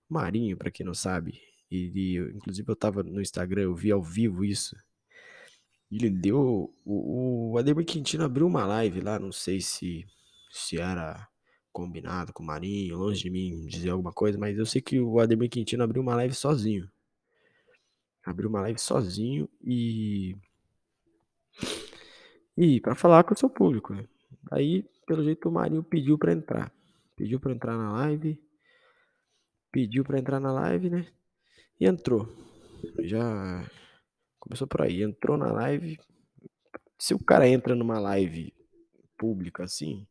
Marinho, 0.08 0.56
para 0.56 0.70
quem 0.70 0.86
não 0.86 0.94
sabe, 0.94 1.40
ele, 1.70 2.18
inclusive 2.34 2.70
eu 2.70 2.76
tava 2.76 3.02
no 3.02 3.20
Instagram, 3.20 3.62
eu 3.62 3.74
vi 3.74 3.90
ao 3.90 4.02
vivo 4.02 4.44
isso. 4.44 4.76
Ele 5.90 6.10
deu. 6.10 6.74
O, 6.84 7.52
o 7.52 7.58
Ademir 7.58 7.84
Quintino 7.84 8.24
abriu 8.24 8.46
uma 8.46 8.66
live 8.66 9.00
lá, 9.00 9.18
não 9.18 9.32
sei 9.32 9.60
se, 9.60 10.04
se 10.50 10.80
era 10.80 11.28
combinado 11.72 12.32
com 12.32 12.42
o 12.42 12.46
Marinho, 12.46 12.96
longe 12.96 13.22
de 13.22 13.30
mim 13.30 13.66
dizer 13.66 13.90
alguma 13.90 14.12
coisa, 14.12 14.38
mas 14.38 14.56
eu 14.56 14.64
sei 14.64 14.80
que 14.80 14.98
o 14.98 15.20
Ademir 15.20 15.50
Quintino 15.50 15.84
abriu 15.84 16.02
uma 16.02 16.14
live 16.16 16.34
sozinho. 16.34 16.90
Abriu 18.24 18.48
uma 18.48 18.62
live 18.62 18.80
sozinho 18.80 19.48
e. 19.62 20.34
E 22.56 22.80
para 22.80 22.94
falar 22.94 23.22
com 23.24 23.34
o 23.34 23.36
seu 23.36 23.50
público, 23.50 23.94
né? 23.94 24.08
Aí, 24.50 24.84
pelo 25.06 25.22
jeito, 25.22 25.48
o 25.48 25.52
Marinho 25.52 25.82
pediu 25.82 26.18
para 26.18 26.32
entrar. 26.32 26.72
Pediu 27.14 27.38
para 27.38 27.52
entrar 27.52 27.76
na 27.76 27.92
live. 27.92 28.40
Pediu 29.70 30.02
para 30.02 30.18
entrar 30.18 30.40
na 30.40 30.52
live, 30.52 30.90
né? 30.90 31.06
E 31.78 31.86
entrou. 31.86 32.26
Já 33.00 33.64
Começou 34.46 34.68
por 34.68 34.82
aí, 34.82 35.02
entrou 35.02 35.36
na 35.36 35.50
live. 35.50 35.98
Se 36.96 37.12
o 37.12 37.18
cara 37.18 37.48
entra 37.48 37.74
numa 37.74 37.98
live 37.98 38.54
pública 39.18 39.64
assim, 39.64 40.06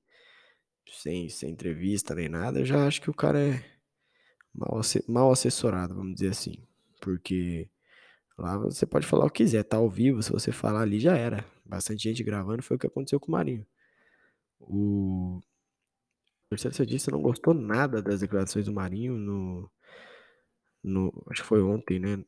sem, 0.91 1.29
sem 1.29 1.51
entrevista 1.51 2.13
nem 2.13 2.27
nada, 2.27 2.59
eu 2.59 2.65
já 2.65 2.85
acho 2.85 3.01
que 3.01 3.09
o 3.09 3.13
cara 3.13 3.39
é 3.39 3.63
mal, 4.53 4.81
mal 5.07 5.31
assessorado, 5.31 5.95
vamos 5.95 6.15
dizer 6.15 6.31
assim. 6.31 6.57
Porque 6.99 7.69
lá 8.37 8.57
você 8.57 8.85
pode 8.85 9.07
falar 9.07 9.25
o 9.25 9.29
que 9.29 9.43
quiser, 9.43 9.63
tá 9.63 9.77
ao 9.77 9.89
vivo, 9.89 10.21
se 10.21 10.33
você 10.33 10.51
falar 10.51 10.81
ali 10.81 10.99
já 10.99 11.15
era. 11.15 11.45
Bastante 11.65 12.03
gente 12.03 12.21
gravando, 12.21 12.61
foi 12.61 12.75
o 12.75 12.79
que 12.79 12.87
aconteceu 12.87 13.21
com 13.21 13.29
o 13.29 13.31
Marinho. 13.31 13.65
O 14.59 15.39
Marcelo 16.51 16.73
Cedista 16.73 17.09
não 17.09 17.21
gostou 17.21 17.53
nada 17.53 18.01
das 18.01 18.19
declarações 18.19 18.65
do 18.65 18.73
Marinho 18.73 19.17
no, 19.17 19.71
no. 20.83 21.25
Acho 21.31 21.41
que 21.41 21.47
foi 21.47 21.61
ontem, 21.63 21.99
né? 21.99 22.21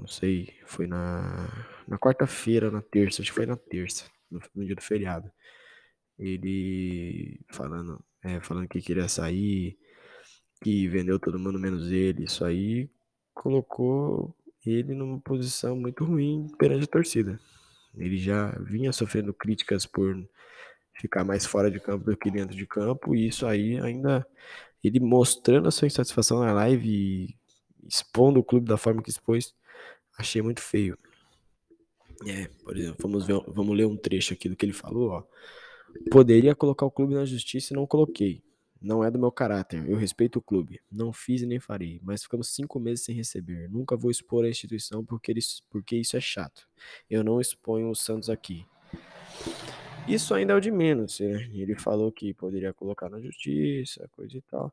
Não 0.00 0.08
sei, 0.08 0.54
foi 0.66 0.86
na, 0.86 1.48
na 1.86 1.98
quarta-feira, 1.98 2.70
na 2.70 2.82
terça, 2.82 3.22
acho 3.22 3.30
que 3.30 3.36
foi 3.36 3.46
na 3.46 3.56
terça, 3.56 4.06
no, 4.30 4.40
no 4.54 4.64
dia 4.64 4.74
do 4.74 4.82
feriado. 4.82 5.30
Ele 6.18 7.40
falando, 7.50 8.02
é, 8.22 8.40
falando 8.40 8.68
que 8.68 8.80
queria 8.80 9.08
sair, 9.08 9.78
que 10.62 10.88
vendeu 10.88 11.18
todo 11.18 11.38
mundo 11.38 11.58
menos 11.58 11.90
ele. 11.90 12.24
Isso 12.24 12.44
aí 12.44 12.90
colocou 13.34 14.36
ele 14.64 14.94
numa 14.94 15.20
posição 15.20 15.76
muito 15.76 16.04
ruim 16.04 16.46
perante 16.58 16.84
a 16.84 16.88
torcida. 16.88 17.40
Ele 17.94 18.18
já 18.18 18.50
vinha 18.60 18.92
sofrendo 18.92 19.34
críticas 19.34 19.86
por 19.86 20.16
ficar 20.94 21.24
mais 21.24 21.46
fora 21.46 21.70
de 21.70 21.80
campo 21.80 22.04
do 22.04 22.16
que 22.16 22.30
dentro 22.30 22.54
de 22.54 22.66
campo, 22.66 23.14
e 23.14 23.28
isso 23.28 23.46
aí 23.46 23.80
ainda 23.80 24.26
ele 24.84 25.00
mostrando 25.00 25.68
a 25.68 25.70
sua 25.70 25.86
insatisfação 25.86 26.40
na 26.40 26.52
live 26.52 27.34
expondo 27.86 28.40
o 28.40 28.44
clube 28.44 28.68
da 28.68 28.76
forma 28.76 29.02
que 29.02 29.10
expôs, 29.10 29.54
Achei 30.20 30.42
muito 30.42 30.60
feio. 30.60 30.98
É, 32.26 32.46
por 32.62 32.76
exemplo, 32.76 32.98
vamos, 33.00 33.26
ver, 33.26 33.40
vamos 33.48 33.74
ler 33.74 33.86
um 33.86 33.96
trecho 33.96 34.34
aqui 34.34 34.50
do 34.50 34.54
que 34.54 34.66
ele 34.66 34.74
falou, 34.74 35.12
ó. 35.12 35.24
Poderia 36.10 36.54
colocar 36.54 36.84
o 36.84 36.90
clube 36.90 37.14
na 37.14 37.24
justiça 37.24 37.72
e 37.72 37.76
não 37.76 37.86
coloquei. 37.86 38.42
Não 38.82 39.02
é 39.02 39.10
do 39.10 39.18
meu 39.18 39.32
caráter. 39.32 39.82
Eu 39.88 39.96
respeito 39.96 40.38
o 40.38 40.42
clube. 40.42 40.78
Não 40.92 41.10
fiz 41.10 41.40
e 41.40 41.46
nem 41.46 41.58
farei. 41.58 42.00
Mas 42.02 42.22
ficamos 42.22 42.54
cinco 42.54 42.78
meses 42.78 43.02
sem 43.02 43.14
receber. 43.14 43.66
Nunca 43.70 43.96
vou 43.96 44.10
expor 44.10 44.44
a 44.44 44.48
instituição 44.48 45.02
porque, 45.02 45.32
eles, 45.32 45.62
porque 45.70 45.96
isso 45.96 46.18
é 46.18 46.20
chato. 46.20 46.68
Eu 47.08 47.24
não 47.24 47.40
exponho 47.40 47.88
o 47.88 47.94
Santos 47.94 48.28
aqui. 48.28 48.66
Isso 50.06 50.34
ainda 50.34 50.52
é 50.52 50.56
o 50.56 50.60
de 50.60 50.70
menos. 50.70 51.18
Né? 51.18 51.50
Ele 51.54 51.74
falou 51.74 52.12
que 52.12 52.34
poderia 52.34 52.74
colocar 52.74 53.08
na 53.08 53.20
justiça, 53.20 54.06
coisa 54.12 54.36
e 54.36 54.42
tal. 54.42 54.70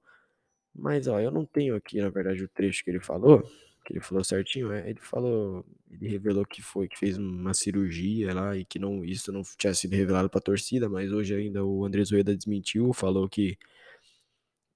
Mas, 0.75 1.07
ó, 1.07 1.21
eu 1.21 1.31
não 1.31 1.45
tenho 1.45 1.73
aqui, 1.73 2.01
na 2.01 2.09
verdade, 2.09 2.43
o 2.43 2.49
trecho 2.49 2.83
que 2.83 2.89
ele 2.89 2.99
falou 2.99 3.49
que 3.87 3.93
ele 3.93 4.01
falou 4.01 4.21
certinho, 4.21 4.69
é, 4.69 4.89
ele 4.89 4.99
falou, 4.99 5.65
ele 5.89 6.09
revelou 6.09 6.45
que 6.45 6.61
foi, 6.61 6.89
que 6.89 6.99
fez 6.99 7.17
uma 7.17 7.53
cirurgia 7.53 8.33
lá 8.33 8.57
e 8.57 8.65
que 8.65 8.77
não, 8.77 9.03
isso 9.05 9.31
não 9.31 9.41
tinha 9.57 9.73
sido 9.73 9.93
revelado 9.93 10.29
para 10.29 10.39
a 10.39 10.41
torcida, 10.41 10.89
mas 10.89 11.13
hoje 11.13 11.33
ainda 11.33 11.63
o 11.63 11.85
André 11.85 12.03
Zoeda 12.03 12.35
desmentiu, 12.35 12.91
falou 12.91 13.29
que 13.29 13.57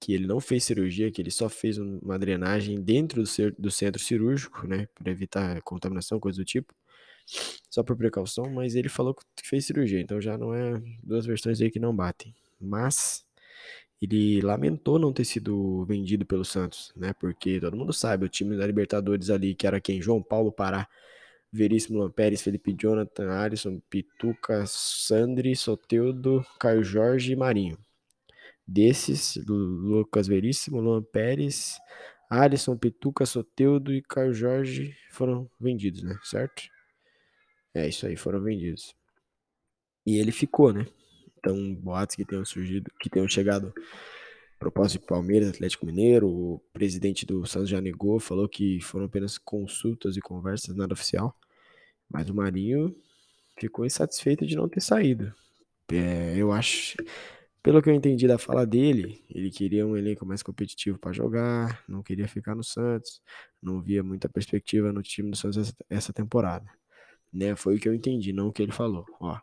que 0.00 0.12
ele 0.12 0.26
não 0.26 0.40
fez 0.40 0.64
cirurgia, 0.64 1.12
que 1.12 1.22
ele 1.22 1.30
só 1.30 1.48
fez 1.48 1.78
uma 1.78 2.18
drenagem 2.18 2.82
dentro 2.82 3.22
do, 3.22 3.30
do 3.56 3.70
centro 3.70 4.02
cirúrgico, 4.02 4.66
né, 4.66 4.88
para 4.96 5.12
evitar 5.12 5.62
contaminação, 5.62 6.18
coisa 6.18 6.38
do 6.38 6.44
tipo, 6.44 6.74
só 7.70 7.84
por 7.84 7.96
precaução, 7.96 8.50
mas 8.50 8.74
ele 8.74 8.88
falou 8.88 9.14
que 9.14 9.24
fez 9.44 9.64
cirurgia, 9.64 10.00
então 10.00 10.20
já 10.20 10.36
não 10.36 10.52
é 10.52 10.82
duas 11.04 11.24
versões 11.24 11.60
aí 11.60 11.70
que 11.70 11.78
não 11.78 11.94
batem. 11.94 12.34
Mas 12.60 13.24
ele 14.02 14.40
lamentou 14.42 14.98
não 14.98 15.12
ter 15.12 15.24
sido 15.24 15.84
vendido 15.84 16.26
pelo 16.26 16.44
Santos, 16.44 16.92
né? 16.96 17.12
Porque 17.14 17.60
todo 17.60 17.76
mundo 17.76 17.92
sabe, 17.92 18.26
o 18.26 18.28
time 18.28 18.56
da 18.56 18.66
Libertadores 18.66 19.30
ali, 19.30 19.54
que 19.54 19.64
era 19.64 19.80
quem? 19.80 20.02
João 20.02 20.20
Paulo 20.20 20.50
Pará, 20.50 20.88
Veríssimo 21.52 21.98
Lampérez, 22.00 22.42
Felipe 22.42 22.74
Jonathan, 22.76 23.30
Alisson, 23.30 23.80
Pituca, 23.88 24.64
Sandri, 24.66 25.54
Soteudo, 25.54 26.44
Caio 26.58 26.82
Jorge 26.82 27.32
e 27.32 27.36
Marinho. 27.36 27.78
Desses, 28.66 29.36
Lucas 29.46 30.26
Veríssimo, 30.26 30.80
Luan 30.80 31.02
Pérez, 31.02 31.78
Alisson, 32.28 32.76
Pituca, 32.76 33.24
Soteudo 33.24 33.92
e 33.94 34.02
Caio 34.02 34.34
Jorge 34.34 34.96
foram 35.10 35.48
vendidos, 35.60 36.02
né? 36.02 36.18
Certo? 36.24 36.62
É 37.74 37.88
isso 37.88 38.06
aí, 38.06 38.16
foram 38.16 38.42
vendidos. 38.42 38.96
E 40.04 40.18
ele 40.18 40.32
ficou, 40.32 40.72
né? 40.72 40.86
Então, 41.42 41.74
boatos 41.74 42.14
que 42.14 42.24
tenham 42.24 42.44
surgido, 42.44 42.88
que 43.00 43.10
tenham 43.10 43.26
chegado 43.26 43.74
propósito 44.60 45.00
de 45.00 45.06
Palmeiras, 45.08 45.48
Atlético 45.48 45.84
Mineiro, 45.84 46.28
o 46.28 46.62
presidente 46.72 47.26
do 47.26 47.44
Santos 47.44 47.68
já 47.68 47.80
negou, 47.80 48.20
falou 48.20 48.48
que 48.48 48.80
foram 48.80 49.06
apenas 49.06 49.36
consultas 49.36 50.16
e 50.16 50.20
conversas, 50.20 50.76
nada 50.76 50.94
oficial. 50.94 51.36
Mas 52.08 52.30
o 52.30 52.34
Marinho 52.34 52.94
ficou 53.58 53.84
insatisfeito 53.84 54.46
de 54.46 54.54
não 54.54 54.68
ter 54.68 54.80
saído. 54.80 55.34
É, 55.90 56.34
eu 56.36 56.52
acho, 56.52 56.96
pelo 57.60 57.82
que 57.82 57.90
eu 57.90 57.94
entendi 57.94 58.28
da 58.28 58.38
fala 58.38 58.64
dele, 58.64 59.24
ele 59.28 59.50
queria 59.50 59.84
um 59.84 59.96
elenco 59.96 60.24
mais 60.24 60.44
competitivo 60.44 60.96
para 60.96 61.12
jogar, 61.12 61.82
não 61.88 62.00
queria 62.00 62.28
ficar 62.28 62.54
no 62.54 62.62
Santos, 62.62 63.20
não 63.60 63.82
via 63.82 64.02
muita 64.02 64.28
perspectiva 64.28 64.92
no 64.92 65.02
time 65.02 65.32
do 65.32 65.36
Santos 65.36 65.58
essa, 65.58 65.74
essa 65.90 66.12
temporada. 66.12 66.70
Né? 67.32 67.56
Foi 67.56 67.76
o 67.76 67.80
que 67.80 67.88
eu 67.88 67.94
entendi, 67.94 68.32
não 68.32 68.48
o 68.48 68.52
que 68.52 68.62
ele 68.62 68.72
falou. 68.72 69.06
Ó, 69.20 69.38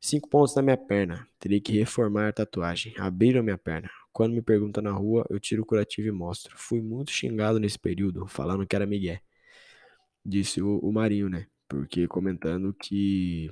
Cinco 0.00 0.30
pontos 0.30 0.54
na 0.54 0.62
minha 0.62 0.76
perna. 0.78 1.28
Terei 1.38 1.60
que 1.60 1.72
reformar 1.72 2.28
a 2.28 2.32
tatuagem. 2.32 2.94
Abriram 2.96 3.42
minha 3.42 3.58
perna. 3.58 3.90
Quando 4.12 4.32
me 4.32 4.40
perguntam 4.40 4.82
na 4.82 4.90
rua, 4.90 5.26
eu 5.28 5.38
tiro 5.38 5.62
o 5.62 5.66
curativo 5.66 6.08
e 6.08 6.10
mostro. 6.10 6.56
Fui 6.56 6.80
muito 6.80 7.10
xingado 7.10 7.60
nesse 7.60 7.78
período, 7.78 8.26
falando 8.26 8.66
que 8.66 8.74
era 8.74 8.86
Miguel. 8.86 9.18
Disse 10.24 10.62
o, 10.62 10.78
o 10.78 10.90
Marinho, 10.90 11.28
né? 11.28 11.46
Porque 11.68 12.08
comentando 12.08 12.74
que 12.74 13.50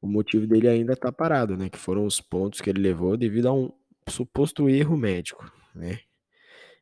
o 0.00 0.08
motivo 0.08 0.46
dele 0.46 0.68
ainda 0.68 0.96
tá 0.96 1.12
parado, 1.12 1.56
né? 1.56 1.70
Que 1.70 1.78
foram 1.78 2.04
os 2.04 2.20
pontos 2.20 2.60
que 2.60 2.68
ele 2.68 2.80
levou 2.80 3.16
devido 3.16 3.46
a 3.46 3.52
um 3.52 3.72
suposto 4.08 4.68
erro 4.68 4.96
médico, 4.96 5.50
né? 5.74 6.00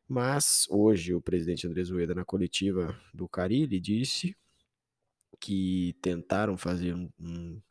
Mas 0.07 0.65
hoje 0.69 1.13
o 1.13 1.21
presidente 1.21 1.67
André 1.67 1.83
Zoeda 1.83 2.15
na 2.15 2.25
coletiva 2.25 2.99
do 3.13 3.27
Carilli 3.27 3.79
disse 3.79 4.35
que 5.39 5.95
tentaram 6.01 6.57
fazer 6.57 6.93
um, 6.93 7.61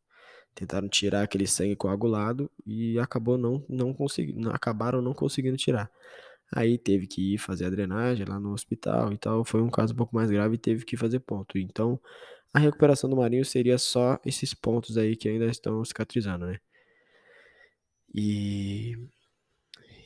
tentaram 0.55 0.89
tirar 0.89 1.23
aquele 1.23 1.47
sangue 1.47 1.77
coagulado 1.77 2.51
e 2.67 2.99
acabou 2.99 3.37
não, 3.37 3.65
não 3.69 3.93
conseguindo, 3.93 4.51
acabaram 4.51 5.03
não 5.03 5.13
conseguindo 5.13 5.57
tirar. 5.57 5.91
Aí 6.55 6.79
teve 6.79 7.07
que 7.07 7.35
ir 7.35 7.39
fazer 7.39 7.67
a 7.67 7.71
drenagem 7.71 8.25
lá 8.27 8.39
no 8.41 8.53
hospital 8.53 9.13
e 9.13 9.19
tal. 9.19 9.45
Foi 9.45 9.61
um 9.63 9.71
caso 9.71 9.93
um 9.93 9.97
pouco 9.97 10.15
mais 10.15 10.31
grave 10.31 10.55
e 10.55 10.59
teve 10.59 10.85
que 10.85 10.97
fazer 10.97 11.21
ponto. 11.21 11.59
Então, 11.59 12.01
a 12.55 12.59
recuperação 12.59 13.11
do 13.11 13.17
Marinho 13.17 13.45
seria 13.45 13.79
só 13.79 14.19
esses 14.25 14.55
pontos 14.55 14.97
aí 14.97 15.17
que 15.17 15.29
ainda 15.29 15.47
estão 15.47 15.85
cicatrizando, 15.85 16.47
né? 16.47 16.59
E 18.15 18.97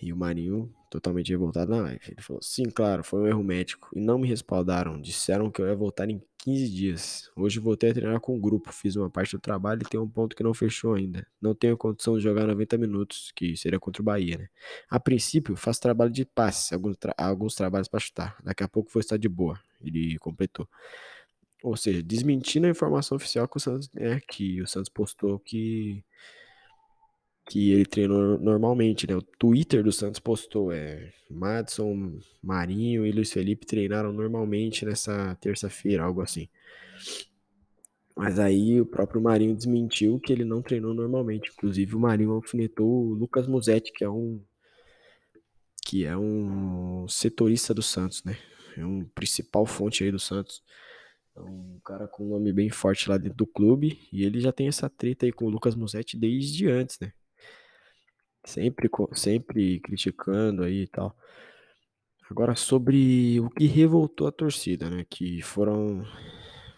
E 0.02 0.12
o 0.12 0.16
Marinho, 0.16 0.74
totalmente 0.90 1.30
revoltado 1.30 1.70
na 1.70 1.80
live. 1.82 2.00
Ele 2.08 2.20
falou: 2.20 2.42
Sim, 2.42 2.64
claro, 2.64 3.04
foi 3.04 3.20
um 3.20 3.26
erro 3.26 3.42
médico. 3.42 3.88
E 3.94 4.00
não 4.00 4.18
me 4.18 4.28
respaldaram. 4.28 5.00
Disseram 5.00 5.50
que 5.50 5.62
eu 5.62 5.66
ia 5.66 5.74
voltar 5.74 6.10
em 6.10 6.20
15 6.38 6.68
dias. 6.68 7.30
Hoje 7.36 7.60
voltei 7.60 7.90
a 7.90 7.94
treinar 7.94 8.20
com 8.20 8.36
o 8.36 8.40
grupo. 8.40 8.72
Fiz 8.72 8.96
uma 8.96 9.08
parte 9.08 9.36
do 9.36 9.40
trabalho 9.40 9.82
e 9.82 9.88
tem 9.88 10.00
um 10.00 10.08
ponto 10.08 10.34
que 10.34 10.42
não 10.42 10.52
fechou 10.52 10.94
ainda. 10.94 11.26
Não 11.40 11.54
tenho 11.54 11.76
condição 11.76 12.16
de 12.18 12.24
jogar 12.24 12.46
90 12.46 12.76
minutos, 12.76 13.32
que 13.34 13.56
seria 13.56 13.78
contra 13.78 14.02
o 14.02 14.04
Bahia, 14.04 14.36
né? 14.36 14.48
A 14.90 14.98
princípio, 14.98 15.54
faço 15.56 15.80
trabalho 15.80 16.10
de 16.10 16.24
passe, 16.24 16.74
alguns, 16.74 16.96
tra 16.96 17.14
alguns 17.16 17.54
trabalhos 17.54 17.88
para 17.88 18.00
chutar. 18.00 18.36
Daqui 18.42 18.64
a 18.64 18.68
pouco 18.68 18.90
vou 18.92 19.00
estar 19.00 19.16
de 19.16 19.28
boa. 19.28 19.58
Ele 19.80 20.18
completou. 20.18 20.68
Ou 21.62 21.76
seja, 21.76 22.02
desmentindo 22.02 22.66
a 22.66 22.70
informação 22.70 23.16
oficial 23.16 23.46
que 23.46 23.56
o 23.58 23.60
Santos, 23.60 23.90
é, 23.96 24.18
que 24.20 24.62
o 24.62 24.66
Santos 24.66 24.88
postou 24.88 25.38
que 25.38 26.02
que 27.50 27.72
ele 27.72 27.84
treinou 27.84 28.38
normalmente, 28.38 29.08
né? 29.08 29.16
O 29.16 29.22
Twitter 29.22 29.82
do 29.82 29.90
Santos 29.90 30.20
postou, 30.20 30.70
é, 30.70 31.12
Madison, 31.28 32.20
Marinho 32.40 33.04
e 33.04 33.10
Luiz 33.10 33.32
Felipe 33.32 33.66
treinaram 33.66 34.12
normalmente 34.12 34.84
nessa 34.84 35.34
terça-feira, 35.40 36.04
algo 36.04 36.22
assim. 36.22 36.48
Mas 38.16 38.38
aí 38.38 38.80
o 38.80 38.86
próprio 38.86 39.20
Marinho 39.20 39.56
desmentiu 39.56 40.20
que 40.20 40.32
ele 40.32 40.44
não 40.44 40.62
treinou 40.62 40.94
normalmente. 40.94 41.50
Inclusive 41.50 41.96
o 41.96 41.98
Marinho 41.98 42.30
alfinetou 42.30 42.88
o 42.88 43.14
Lucas 43.14 43.48
Musetti, 43.48 43.92
que 43.92 44.04
é 44.04 44.08
um 44.08 44.40
que 45.84 46.04
é 46.04 46.16
um 46.16 47.08
setorista 47.08 47.74
do 47.74 47.82
Santos, 47.82 48.22
né? 48.22 48.38
É 48.76 48.84
um 48.84 49.04
principal 49.06 49.66
fonte 49.66 50.04
aí 50.04 50.12
do 50.12 50.20
Santos. 50.20 50.62
É 51.34 51.40
um 51.40 51.80
cara 51.84 52.06
com 52.06 52.26
um 52.26 52.28
nome 52.28 52.52
bem 52.52 52.70
forte 52.70 53.08
lá 53.08 53.18
dentro 53.18 53.38
do 53.38 53.46
clube. 53.46 53.98
E 54.12 54.22
ele 54.24 54.38
já 54.38 54.52
tem 54.52 54.68
essa 54.68 54.88
treta 54.88 55.26
aí 55.26 55.32
com 55.32 55.46
o 55.46 55.50
Lucas 55.50 55.74
Musetti 55.74 56.16
desde 56.16 56.68
antes, 56.68 56.96
né? 57.00 57.12
Sempre, 58.44 58.90
sempre 59.12 59.80
criticando 59.80 60.62
aí 60.62 60.82
e 60.82 60.86
tal. 60.88 61.16
Agora, 62.30 62.54
sobre 62.54 63.40
o 63.40 63.50
que 63.50 63.66
revoltou 63.66 64.28
a 64.28 64.32
torcida, 64.32 64.88
né? 64.88 65.04
Que 65.08 65.42
foram. 65.42 66.04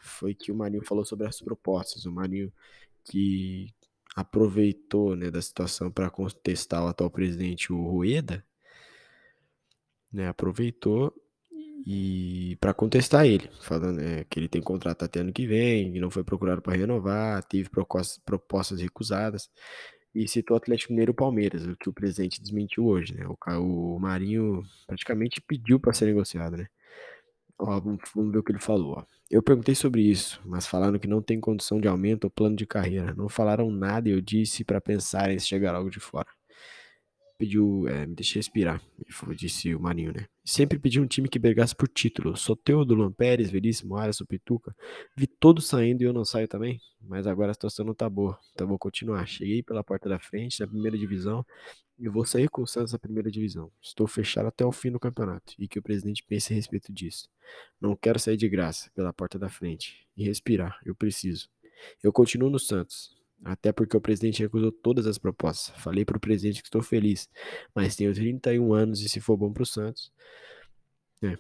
Foi 0.00 0.34
que 0.34 0.50
o 0.50 0.56
Marinho 0.56 0.84
falou 0.84 1.04
sobre 1.04 1.26
as 1.26 1.40
propostas. 1.40 2.06
O 2.06 2.12
Marinho 2.12 2.52
que 3.04 3.74
aproveitou 4.14 5.16
né, 5.16 5.30
da 5.30 5.40
situação 5.40 5.90
para 5.90 6.10
contestar 6.10 6.84
o 6.84 6.88
atual 6.88 7.10
presidente, 7.10 7.72
o 7.72 7.82
Rueda, 7.82 8.44
né, 10.12 10.28
aproveitou 10.28 11.14
e 11.86 12.56
para 12.60 12.74
contestar 12.74 13.26
ele, 13.26 13.50
falando 13.60 13.96
né, 13.96 14.24
que 14.24 14.38
ele 14.38 14.48
tem 14.48 14.62
contrato 14.62 15.04
até 15.04 15.20
ano 15.20 15.32
que 15.32 15.46
vem, 15.46 15.92
que 15.92 16.00
não 16.00 16.10
foi 16.10 16.22
procurado 16.22 16.62
para 16.62 16.76
renovar, 16.76 17.42
teve 17.44 17.68
propostas 17.70 18.80
recusadas 18.80 19.50
e 20.14 20.28
citou 20.28 20.54
o 20.54 20.58
Atlético 20.58 20.92
Mineiro 20.92 21.12
e 21.12 21.14
Palmeiras, 21.14 21.66
o 21.66 21.76
que 21.76 21.88
o 21.88 21.92
presidente 21.92 22.40
desmentiu 22.40 22.86
hoje, 22.86 23.14
né? 23.14 23.26
O, 23.26 23.96
o 23.96 23.98
Marinho 24.00 24.62
praticamente 24.86 25.40
pediu 25.40 25.80
para 25.80 25.92
ser 25.92 26.06
negociado, 26.06 26.56
né? 26.56 26.66
Ó, 27.58 27.80
vamos, 27.80 28.00
ver 28.32 28.38
o 28.38 28.42
que 28.42 28.52
ele 28.52 28.58
falou. 28.58 28.98
Ó. 28.98 29.04
Eu 29.30 29.42
perguntei 29.42 29.74
sobre 29.74 30.02
isso, 30.02 30.40
mas 30.44 30.66
falaram 30.66 30.98
que 30.98 31.06
não 31.06 31.22
tem 31.22 31.40
condição 31.40 31.80
de 31.80 31.88
aumento 31.88 32.24
ou 32.24 32.30
plano 32.30 32.56
de 32.56 32.66
carreira. 32.66 33.14
Não 33.14 33.28
falaram 33.28 33.70
nada 33.70 34.08
e 34.08 34.12
eu 34.12 34.20
disse 34.20 34.64
para 34.64 34.80
pensarem 34.80 35.38
se 35.38 35.46
chegar 35.46 35.74
algo 35.74 35.90
de 35.90 36.00
fora 36.00 36.26
pediu, 37.42 37.88
é, 37.88 38.06
me 38.06 38.14
deixe 38.14 38.36
respirar, 38.36 38.80
disse 39.36 39.74
o 39.74 39.80
Marinho, 39.80 40.12
né? 40.12 40.26
Sempre 40.44 40.78
pedi 40.78 41.00
um 41.00 41.06
time 41.08 41.28
que 41.28 41.40
brigasse 41.40 41.74
por 41.74 41.88
título. 41.88 42.36
Soteudo, 42.36 42.94
Luan 42.94 43.10
Pérez, 43.10 43.50
Veríssimo, 43.50 43.96
Alisson, 43.96 44.24
Pituca. 44.24 44.72
Vi 45.16 45.26
todos 45.26 45.66
saindo 45.66 46.02
e 46.02 46.04
eu 46.04 46.12
não 46.12 46.24
saio 46.24 46.46
também. 46.46 46.80
Mas 47.00 47.26
agora 47.26 47.50
a 47.50 47.54
situação 47.54 47.84
não 47.84 47.94
tá 47.94 48.08
boa. 48.08 48.38
Então 48.52 48.68
vou 48.68 48.78
continuar. 48.78 49.26
Cheguei 49.26 49.60
pela 49.60 49.82
porta 49.82 50.08
da 50.08 50.20
frente, 50.20 50.60
na 50.60 50.68
primeira 50.68 50.96
divisão. 50.96 51.44
E 51.98 52.08
vou 52.08 52.24
sair 52.24 52.48
com 52.48 52.62
o 52.62 52.66
Santos 52.66 52.92
na 52.92 52.98
primeira 52.98 53.28
divisão. 53.28 53.72
Estou 53.82 54.06
fechado 54.06 54.46
até 54.46 54.64
o 54.64 54.70
fim 54.70 54.92
do 54.92 55.00
campeonato. 55.00 55.52
E 55.58 55.66
que 55.66 55.80
o 55.80 55.82
presidente 55.82 56.22
pense 56.22 56.52
a 56.52 56.56
respeito 56.56 56.92
disso. 56.92 57.28
Não 57.80 57.96
quero 57.96 58.20
sair 58.20 58.36
de 58.36 58.48
graça 58.48 58.88
pela 58.94 59.12
porta 59.12 59.36
da 59.36 59.48
frente. 59.48 60.06
E 60.16 60.22
respirar. 60.22 60.78
Eu 60.86 60.94
preciso. 60.94 61.48
Eu 62.04 62.12
continuo 62.12 62.48
no 62.48 62.60
Santos. 62.60 63.20
Até 63.44 63.72
porque 63.72 63.96
o 63.96 64.00
presidente 64.00 64.42
recusou 64.42 64.70
todas 64.70 65.06
as 65.06 65.18
propostas. 65.18 65.74
Falei 65.80 66.04
para 66.04 66.16
o 66.16 66.20
presidente 66.20 66.62
que 66.62 66.68
estou 66.68 66.82
feliz, 66.82 67.28
mas 67.74 67.96
tenho 67.96 68.14
31 68.14 68.72
anos 68.72 69.00
e 69.00 69.08
se 69.08 69.20
for 69.20 69.36
bom 69.36 69.52
para 69.52 69.64
o 69.64 69.66
Santos, 69.66 70.12
é, 71.22 71.36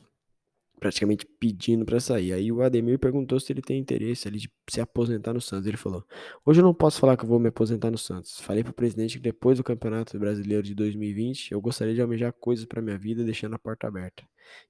praticamente 0.80 1.24
pedindo 1.38 1.84
para 1.84 2.00
sair. 2.00 2.32
Aí 2.32 2.50
o 2.50 2.60
Ademir 2.60 2.98
perguntou 2.98 3.38
se 3.38 3.52
ele 3.52 3.62
tem 3.62 3.78
interesse 3.78 4.26
ali 4.26 4.38
de 4.38 4.50
se 4.68 4.80
aposentar 4.80 5.32
no 5.32 5.40
Santos. 5.40 5.66
Ele 5.68 5.76
falou: 5.76 6.04
Hoje 6.44 6.60
eu 6.60 6.64
não 6.64 6.74
posso 6.74 6.98
falar 6.98 7.16
que 7.16 7.24
eu 7.24 7.28
vou 7.28 7.38
me 7.38 7.48
aposentar 7.48 7.90
no 7.90 7.98
Santos. 7.98 8.40
Falei 8.40 8.64
para 8.64 8.72
o 8.72 8.74
presidente 8.74 9.18
que 9.18 9.22
depois 9.22 9.58
do 9.58 9.64
Campeonato 9.64 10.18
Brasileiro 10.18 10.64
de 10.64 10.74
2020 10.74 11.52
eu 11.52 11.60
gostaria 11.60 11.94
de 11.94 12.02
almejar 12.02 12.32
coisas 12.32 12.64
para 12.64 12.82
minha 12.82 12.98
vida 12.98 13.22
deixando 13.22 13.54
a 13.54 13.58
porta 13.58 13.86
aberta. 13.86 14.24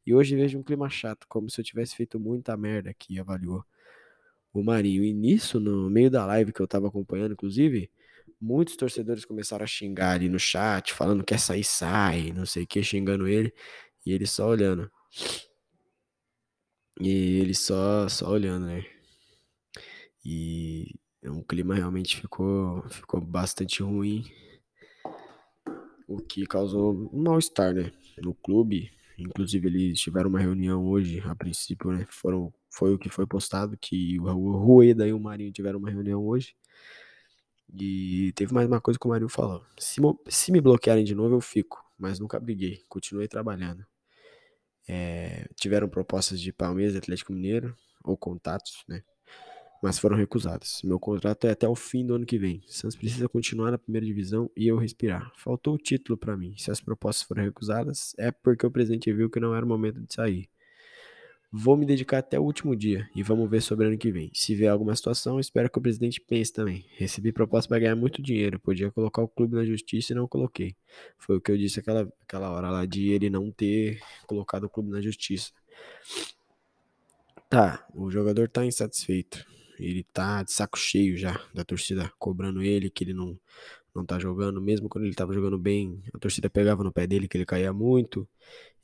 E 0.06 0.14
hoje 0.14 0.36
vejo 0.36 0.58
um 0.58 0.62
clima 0.62 0.90
chato, 0.90 1.26
como 1.28 1.48
se 1.48 1.58
eu 1.60 1.64
tivesse 1.64 1.96
feito 1.96 2.20
muita 2.20 2.54
merda 2.58 2.90
aqui, 2.90 3.18
avaliou 3.18 3.64
o 4.52 4.62
Marinho. 4.62 5.04
E 5.04 5.12
nisso, 5.12 5.58
no 5.58 5.88
meio 5.90 6.10
da 6.10 6.26
live 6.26 6.52
que 6.52 6.60
eu 6.60 6.66
tava 6.68 6.88
acompanhando, 6.88 7.32
inclusive, 7.32 7.90
muitos 8.40 8.76
torcedores 8.76 9.24
começaram 9.24 9.64
a 9.64 9.66
xingar 9.66 10.12
ali 10.12 10.28
no 10.28 10.38
chat, 10.38 10.92
falando 10.92 11.20
que 11.20 11.34
quer 11.34 11.40
sair, 11.40 11.64
sai, 11.64 12.32
não 12.32 12.44
sei 12.44 12.64
o 12.64 12.66
que, 12.66 12.82
xingando 12.82 13.28
ele, 13.28 13.54
e 14.04 14.12
ele 14.12 14.26
só 14.26 14.48
olhando. 14.48 14.90
E 17.00 17.40
ele 17.40 17.54
só, 17.54 18.08
só 18.08 18.30
olhando, 18.30 18.66
né? 18.66 18.84
E 20.24 20.94
o 21.24 21.42
clima 21.44 21.74
realmente 21.74 22.20
ficou, 22.20 22.82
ficou 22.88 23.20
bastante 23.20 23.82
ruim, 23.82 24.24
o 26.06 26.18
que 26.20 26.46
causou 26.46 27.10
um 27.12 27.22
mal-estar, 27.22 27.74
né? 27.74 27.92
No 28.18 28.34
clube, 28.34 28.90
inclusive 29.18 29.66
eles 29.68 30.00
tiveram 30.00 30.28
uma 30.28 30.38
reunião 30.40 30.84
hoje, 30.84 31.20
a 31.24 31.34
princípio, 31.34 31.90
né? 31.92 32.06
Foram 32.10 32.52
foi 32.72 32.94
o 32.94 32.98
que 32.98 33.10
foi 33.10 33.26
postado, 33.26 33.76
que 33.76 34.18
o 34.18 34.56
Rueda 34.56 35.06
e 35.06 35.12
o 35.12 35.20
Marinho 35.20 35.52
tiveram 35.52 35.78
uma 35.78 35.90
reunião 35.90 36.26
hoje. 36.26 36.56
E 37.74 38.32
teve 38.34 38.52
mais 38.52 38.66
uma 38.66 38.80
coisa 38.80 38.98
que 38.98 39.06
o 39.06 39.10
Marinho 39.10 39.28
falou. 39.28 39.62
Se, 39.78 40.00
se 40.28 40.50
me 40.50 40.60
bloquearem 40.60 41.04
de 41.04 41.14
novo, 41.14 41.34
eu 41.34 41.40
fico. 41.40 41.84
Mas 41.98 42.18
nunca 42.18 42.40
briguei. 42.40 42.82
Continuei 42.88 43.28
trabalhando. 43.28 43.84
É, 44.88 45.46
tiveram 45.54 45.88
propostas 45.88 46.40
de 46.40 46.50
Palmeiras, 46.50 46.96
Atlético 46.96 47.32
Mineiro, 47.32 47.76
ou 48.02 48.16
contatos, 48.16 48.82
né? 48.88 49.02
Mas 49.82 49.98
foram 49.98 50.16
recusadas. 50.16 50.80
Meu 50.82 50.98
contrato 50.98 51.46
é 51.46 51.50
até 51.50 51.68
o 51.68 51.74
fim 51.74 52.06
do 52.06 52.14
ano 52.14 52.24
que 52.24 52.38
vem. 52.38 52.62
Santos 52.68 52.96
precisa 52.96 53.28
continuar 53.28 53.70
na 53.70 53.78
primeira 53.78 54.06
divisão 54.06 54.50
e 54.56 54.66
eu 54.66 54.78
respirar. 54.78 55.30
Faltou 55.36 55.74
o 55.74 55.78
título 55.78 56.16
para 56.16 56.36
mim. 56.36 56.54
Se 56.56 56.70
as 56.70 56.80
propostas 56.80 57.26
foram 57.26 57.42
recusadas, 57.42 58.14
é 58.18 58.30
porque 58.30 58.66
o 58.66 58.70
presidente 58.70 59.12
viu 59.12 59.28
que 59.28 59.40
não 59.40 59.54
era 59.54 59.64
o 59.64 59.68
momento 59.68 60.00
de 60.00 60.14
sair. 60.14 60.48
Vou 61.54 61.76
me 61.76 61.84
dedicar 61.84 62.18
até 62.18 62.40
o 62.40 62.42
último 62.42 62.74
dia 62.74 63.10
e 63.14 63.22
vamos 63.22 63.48
ver 63.50 63.60
sobre 63.60 63.84
o 63.84 63.88
ano 63.88 63.98
que 63.98 64.10
vem. 64.10 64.30
Se 64.32 64.54
vier 64.54 64.70
alguma 64.70 64.96
situação, 64.96 65.38
espero 65.38 65.68
que 65.68 65.78
o 65.78 65.82
presidente 65.82 66.18
pense 66.18 66.50
também. 66.50 66.86
Recebi 66.96 67.30
proposta 67.30 67.68
para 67.68 67.78
ganhar 67.78 67.94
muito 67.94 68.22
dinheiro, 68.22 68.58
podia 68.58 68.90
colocar 68.90 69.20
o 69.20 69.28
clube 69.28 69.54
na 69.54 69.62
justiça 69.62 70.12
e 70.12 70.16
não 70.16 70.26
coloquei. 70.26 70.74
Foi 71.18 71.36
o 71.36 71.40
que 71.42 71.52
eu 71.52 71.58
disse 71.58 71.78
aquela, 71.78 72.10
aquela 72.22 72.50
hora 72.50 72.70
lá 72.70 72.86
de 72.86 73.10
ele 73.10 73.28
não 73.28 73.50
ter 73.50 74.00
colocado 74.26 74.64
o 74.64 74.70
clube 74.70 74.90
na 74.90 75.02
justiça. 75.02 75.52
Tá, 77.50 77.86
o 77.94 78.10
jogador 78.10 78.48
tá 78.48 78.64
insatisfeito. 78.64 79.44
Ele 79.78 80.04
tá 80.04 80.42
de 80.42 80.52
saco 80.52 80.78
cheio 80.78 81.18
já 81.18 81.38
da 81.52 81.62
torcida 81.62 82.10
cobrando 82.18 82.62
ele 82.62 82.88
que 82.88 83.04
ele 83.04 83.12
não 83.12 83.38
não 83.94 84.06
tá 84.06 84.18
jogando, 84.18 84.58
mesmo 84.58 84.88
quando 84.88 85.04
ele 85.04 85.14
tava 85.14 85.34
jogando 85.34 85.58
bem, 85.58 86.02
a 86.14 86.18
torcida 86.18 86.48
pegava 86.48 86.82
no 86.82 86.90
pé 86.90 87.06
dele 87.06 87.28
que 87.28 87.36
ele 87.36 87.44
caía 87.44 87.74
muito. 87.74 88.26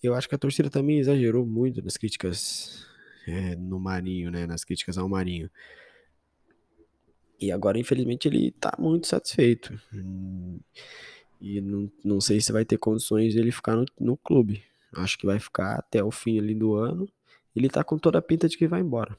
Eu 0.02 0.14
acho 0.14 0.28
que 0.28 0.34
a 0.34 0.38
torcida 0.38 0.70
também 0.70 0.98
exagerou 0.98 1.44
muito 1.44 1.82
nas 1.82 1.96
críticas 1.96 2.86
é, 3.26 3.56
no 3.56 3.80
Marinho, 3.80 4.30
né? 4.30 4.46
Nas 4.46 4.64
críticas 4.64 4.96
ao 4.96 5.08
Marinho. 5.08 5.50
E 7.40 7.52
agora, 7.52 7.78
infelizmente, 7.78 8.26
ele 8.26 8.50
tá 8.52 8.74
muito 8.78 9.06
satisfeito. 9.06 9.80
E 11.40 11.60
não, 11.60 11.90
não 12.04 12.20
sei 12.20 12.40
se 12.40 12.50
vai 12.52 12.64
ter 12.64 12.78
condições 12.78 13.32
de 13.32 13.38
ele 13.38 13.52
ficar 13.52 13.76
no, 13.76 13.84
no 13.98 14.16
clube. 14.16 14.62
Acho 14.92 15.18
que 15.18 15.26
vai 15.26 15.38
ficar 15.38 15.76
até 15.76 16.02
o 16.02 16.10
fim 16.10 16.38
ali 16.38 16.54
do 16.54 16.74
ano. 16.74 17.08
Ele 17.54 17.68
tá 17.68 17.84
com 17.84 17.98
toda 17.98 18.18
a 18.18 18.22
pinta 18.22 18.48
de 18.48 18.56
que 18.56 18.66
vai 18.66 18.80
embora. 18.80 19.16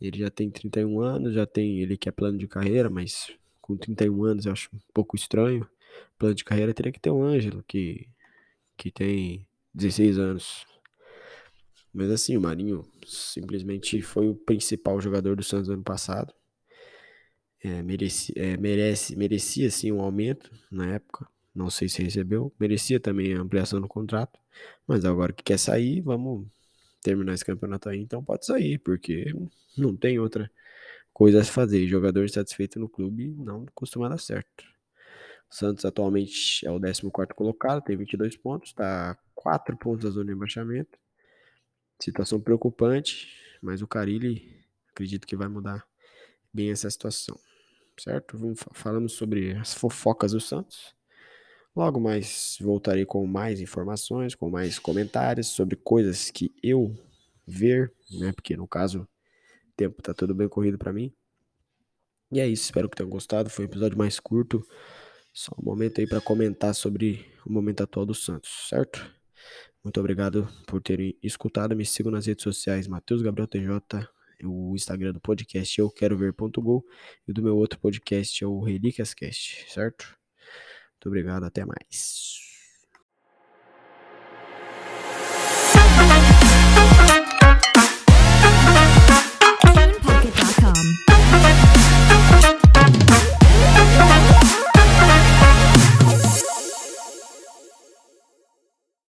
Ele 0.00 0.18
já 0.18 0.30
tem 0.30 0.50
31 0.50 1.00
anos, 1.00 1.34
já 1.34 1.46
tem. 1.46 1.80
Ele 1.80 1.96
quer 1.96 2.12
plano 2.12 2.38
de 2.38 2.46
carreira, 2.46 2.88
mas 2.88 3.30
com 3.60 3.76
31 3.76 4.24
anos 4.24 4.46
eu 4.46 4.52
acho 4.52 4.70
um 4.74 4.78
pouco 4.92 5.16
estranho. 5.16 5.66
Plano 6.18 6.34
de 6.34 6.44
carreira 6.44 6.74
teria 6.74 6.92
que 6.92 7.00
ter 7.00 7.10
um 7.10 7.22
Ângelo, 7.22 7.64
que 7.66 8.06
que 8.76 8.90
tem 8.90 9.46
16 9.74 10.18
anos. 10.18 10.66
Mas 11.92 12.10
assim, 12.10 12.36
o 12.36 12.40
Marinho 12.40 12.84
simplesmente 13.06 14.02
foi 14.02 14.28
o 14.28 14.34
principal 14.34 15.00
jogador 15.00 15.36
do 15.36 15.42
Santos 15.44 15.70
ano 15.70 15.84
passado. 15.84 16.34
É, 17.62 17.82
é, 18.36 18.56
merece, 18.56 19.16
merecia 19.16 19.70
sim 19.70 19.92
um 19.92 20.00
aumento 20.00 20.50
na 20.70 20.94
época. 20.94 21.26
Não 21.54 21.70
sei 21.70 21.88
se 21.88 22.02
recebeu. 22.02 22.52
Merecia 22.58 22.98
também 22.98 23.34
a 23.34 23.40
ampliação 23.40 23.80
do 23.80 23.88
contrato. 23.88 24.38
Mas 24.86 25.04
agora 25.04 25.32
que 25.32 25.42
quer 25.42 25.58
sair, 25.58 26.00
vamos 26.00 26.46
terminar 27.00 27.34
esse 27.34 27.44
campeonato 27.44 27.88
aí. 27.88 28.00
Então 28.00 28.24
pode 28.24 28.44
sair, 28.44 28.78
porque 28.78 29.32
não 29.78 29.96
tem 29.96 30.18
outra 30.18 30.50
coisa 31.12 31.40
a 31.40 31.44
se 31.44 31.50
fazer. 31.52 31.86
Jogador 31.86 32.24
insatisfeito 32.24 32.80
no 32.80 32.88
clube 32.88 33.34
não 33.38 33.66
costuma 33.74 34.08
dar 34.08 34.18
certo. 34.18 34.73
Santos 35.54 35.84
atualmente 35.84 36.66
é 36.66 36.70
o 36.72 36.80
14 36.80 37.32
colocado, 37.32 37.80
tem 37.80 37.96
22 37.96 38.36
pontos, 38.36 38.70
está 38.70 39.16
4 39.36 39.76
pontos 39.76 40.02
da 40.02 40.10
zona 40.10 40.24
de 40.24 40.32
rebaixamento. 40.32 40.98
Situação 42.02 42.40
preocupante, 42.40 43.28
mas 43.62 43.80
o 43.80 43.86
Carilli 43.86 44.52
acredito 44.90 45.28
que 45.28 45.36
vai 45.36 45.46
mudar 45.46 45.86
bem 46.52 46.72
essa 46.72 46.90
situação, 46.90 47.38
certo? 47.96 48.36
Vamos, 48.36 48.64
falamos 48.72 49.12
sobre 49.12 49.52
as 49.52 49.72
fofocas 49.72 50.32
do 50.32 50.40
Santos. 50.40 50.92
Logo 51.76 52.00
mais 52.00 52.58
voltarei 52.60 53.04
com 53.04 53.24
mais 53.24 53.60
informações, 53.60 54.34
com 54.34 54.50
mais 54.50 54.80
comentários 54.80 55.46
sobre 55.46 55.76
coisas 55.76 56.32
que 56.32 56.52
eu 56.64 56.92
ver, 57.46 57.92
né? 58.10 58.32
Porque 58.32 58.56
no 58.56 58.66
caso, 58.66 59.02
o 59.02 59.72
tempo 59.76 60.02
tá 60.02 60.12
tudo 60.12 60.34
bem 60.34 60.48
corrido 60.48 60.78
para 60.78 60.92
mim. 60.92 61.14
E 62.32 62.40
é 62.40 62.48
isso, 62.48 62.64
espero 62.64 62.88
que 62.88 62.96
tenham 62.96 63.08
gostado. 63.08 63.48
Foi 63.48 63.64
um 63.64 63.68
episódio 63.68 63.96
mais 63.96 64.18
curto. 64.18 64.66
Só 65.34 65.52
um 65.58 65.64
momento 65.64 66.00
aí 66.00 66.06
para 66.06 66.20
comentar 66.20 66.72
sobre 66.74 67.26
o 67.44 67.52
momento 67.52 67.82
atual 67.82 68.06
do 68.06 68.14
Santos, 68.14 68.68
certo? 68.68 69.04
Muito 69.82 69.98
obrigado 69.98 70.48
por 70.64 70.80
terem 70.80 71.18
escutado. 71.20 71.74
Me 71.74 71.84
sigam 71.84 72.12
nas 72.12 72.26
redes 72.26 72.44
sociais, 72.44 72.86
Matheus 72.86 73.20
Gabriel 73.20 73.48
TJ, 73.48 74.08
o 74.44 74.74
Instagram 74.76 75.12
do 75.12 75.20
podcast 75.20 75.80
eu 75.80 75.90
quero 75.90 76.16
ver.go 76.16 76.86
e 77.26 77.32
do 77.32 77.42
meu 77.42 77.56
outro 77.56 77.80
podcast 77.80 78.44
é 78.44 78.46
o 78.46 78.60
Relíquias 78.60 79.12
Cast, 79.12 79.70
certo? 79.72 80.16
Muito 80.92 81.08
obrigado, 81.08 81.44
até 81.44 81.64
mais. 81.64 82.53